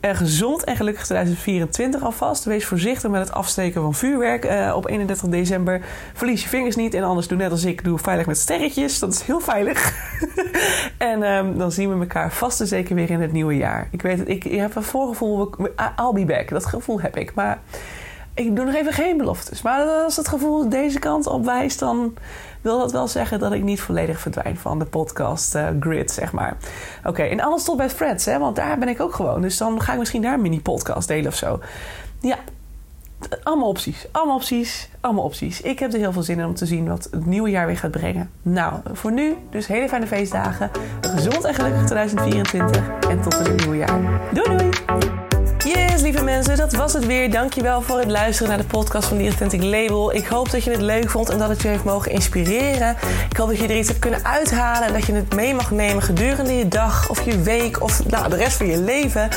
[0.00, 2.44] Uh, gezond en gelukkig 2024 alvast.
[2.44, 5.80] Wees voorzichtig met het afsteken van vuurwerk uh, op 31 december.
[6.14, 7.84] Verlies je vingers niet en anders doe net als ik.
[7.84, 8.98] Doe veilig met sterretjes.
[8.98, 9.92] Dat is heel veilig.
[10.98, 13.88] en um, dan zien we elkaar vast en zeker weer in het nieuwe jaar.
[13.90, 15.50] Ik weet het, ik, ik heb een voorgevoel.
[15.96, 16.48] I'll be back.
[16.48, 17.34] Dat gevoel heb ik.
[17.34, 17.60] Maar
[18.38, 19.62] ik doe nog even geen beloftes.
[19.62, 22.14] Maar als het gevoel deze kant op wijst, dan
[22.60, 26.32] wil dat wel zeggen dat ik niet volledig verdwijn van de podcast uh, grid, zeg
[26.32, 26.56] maar.
[26.98, 29.42] Oké, okay, en alles tot bij Freds, hè, want daar ben ik ook gewoon.
[29.42, 31.60] Dus dan ga ik misschien daar een mini-podcast delen of zo.
[32.20, 32.36] Ja,
[33.42, 34.06] allemaal opties.
[34.12, 34.88] Allemaal opties.
[35.00, 35.60] Allemaal opties.
[35.60, 37.78] Ik heb er heel veel zin in om te zien wat het nieuwe jaar weer
[37.78, 38.30] gaat brengen.
[38.42, 40.70] Nou, voor nu dus hele fijne feestdagen.
[41.00, 42.88] Gezond en gelukkig 2024.
[43.08, 44.20] En tot het nieuwe jaar.
[44.32, 45.27] Doei doei!
[45.74, 47.30] Yes, lieve mensen, dat was het weer.
[47.30, 50.14] Dankjewel voor het luisteren naar de podcast van The Authentic Label.
[50.14, 52.96] Ik hoop dat je het leuk vond en dat het je heeft mogen inspireren.
[53.30, 55.70] Ik hoop dat je er iets hebt kunnen uithalen en dat je het mee mag
[55.70, 59.28] nemen gedurende je dag of je week of nou, de rest van je leven.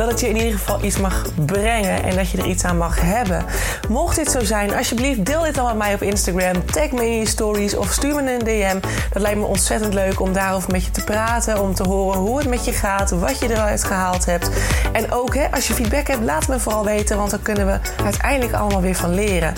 [0.00, 2.76] Dat het je in ieder geval iets mag brengen en dat je er iets aan
[2.76, 3.44] mag hebben.
[3.88, 6.64] Mocht dit zo zijn, alsjeblieft deel dit dan met mij op Instagram.
[6.66, 8.88] Tag me in je stories of stuur me een DM.
[9.12, 11.60] Dat lijkt me ontzettend leuk om daarover met je te praten.
[11.60, 14.50] Om te horen hoe het met je gaat, wat je eruit gehaald hebt.
[14.92, 17.78] En ook hè, als je feedback hebt, laat me vooral weten, want dan kunnen we
[18.04, 19.54] uiteindelijk allemaal weer van leren.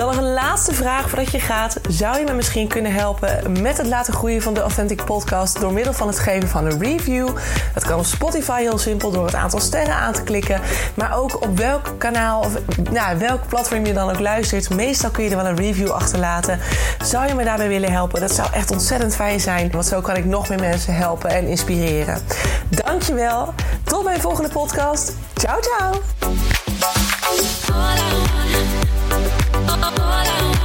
[0.00, 1.80] Dan nog een laatste vraag voordat je gaat.
[1.88, 5.72] Zou je me misschien kunnen helpen met het laten groeien van de Authentic Podcast door
[5.72, 7.28] middel van het geven van een review?
[7.74, 10.60] Dat kan op Spotify heel simpel door het aantal sterren aan te klikken.
[10.94, 12.52] Maar ook op welk kanaal of
[12.90, 14.70] nou, welk platform je dan ook luistert.
[14.70, 16.58] Meestal kun je er wel een review achterlaten.
[17.04, 18.20] Zou je me daarbij willen helpen?
[18.20, 19.70] Dat zou echt ontzettend fijn zijn.
[19.70, 22.22] Want zo kan ik nog meer mensen helpen en inspireren.
[22.68, 23.54] Dankjewel.
[23.84, 25.12] Tot mijn volgende podcast.
[25.34, 26.00] Ciao, ciao.
[29.70, 30.59] all I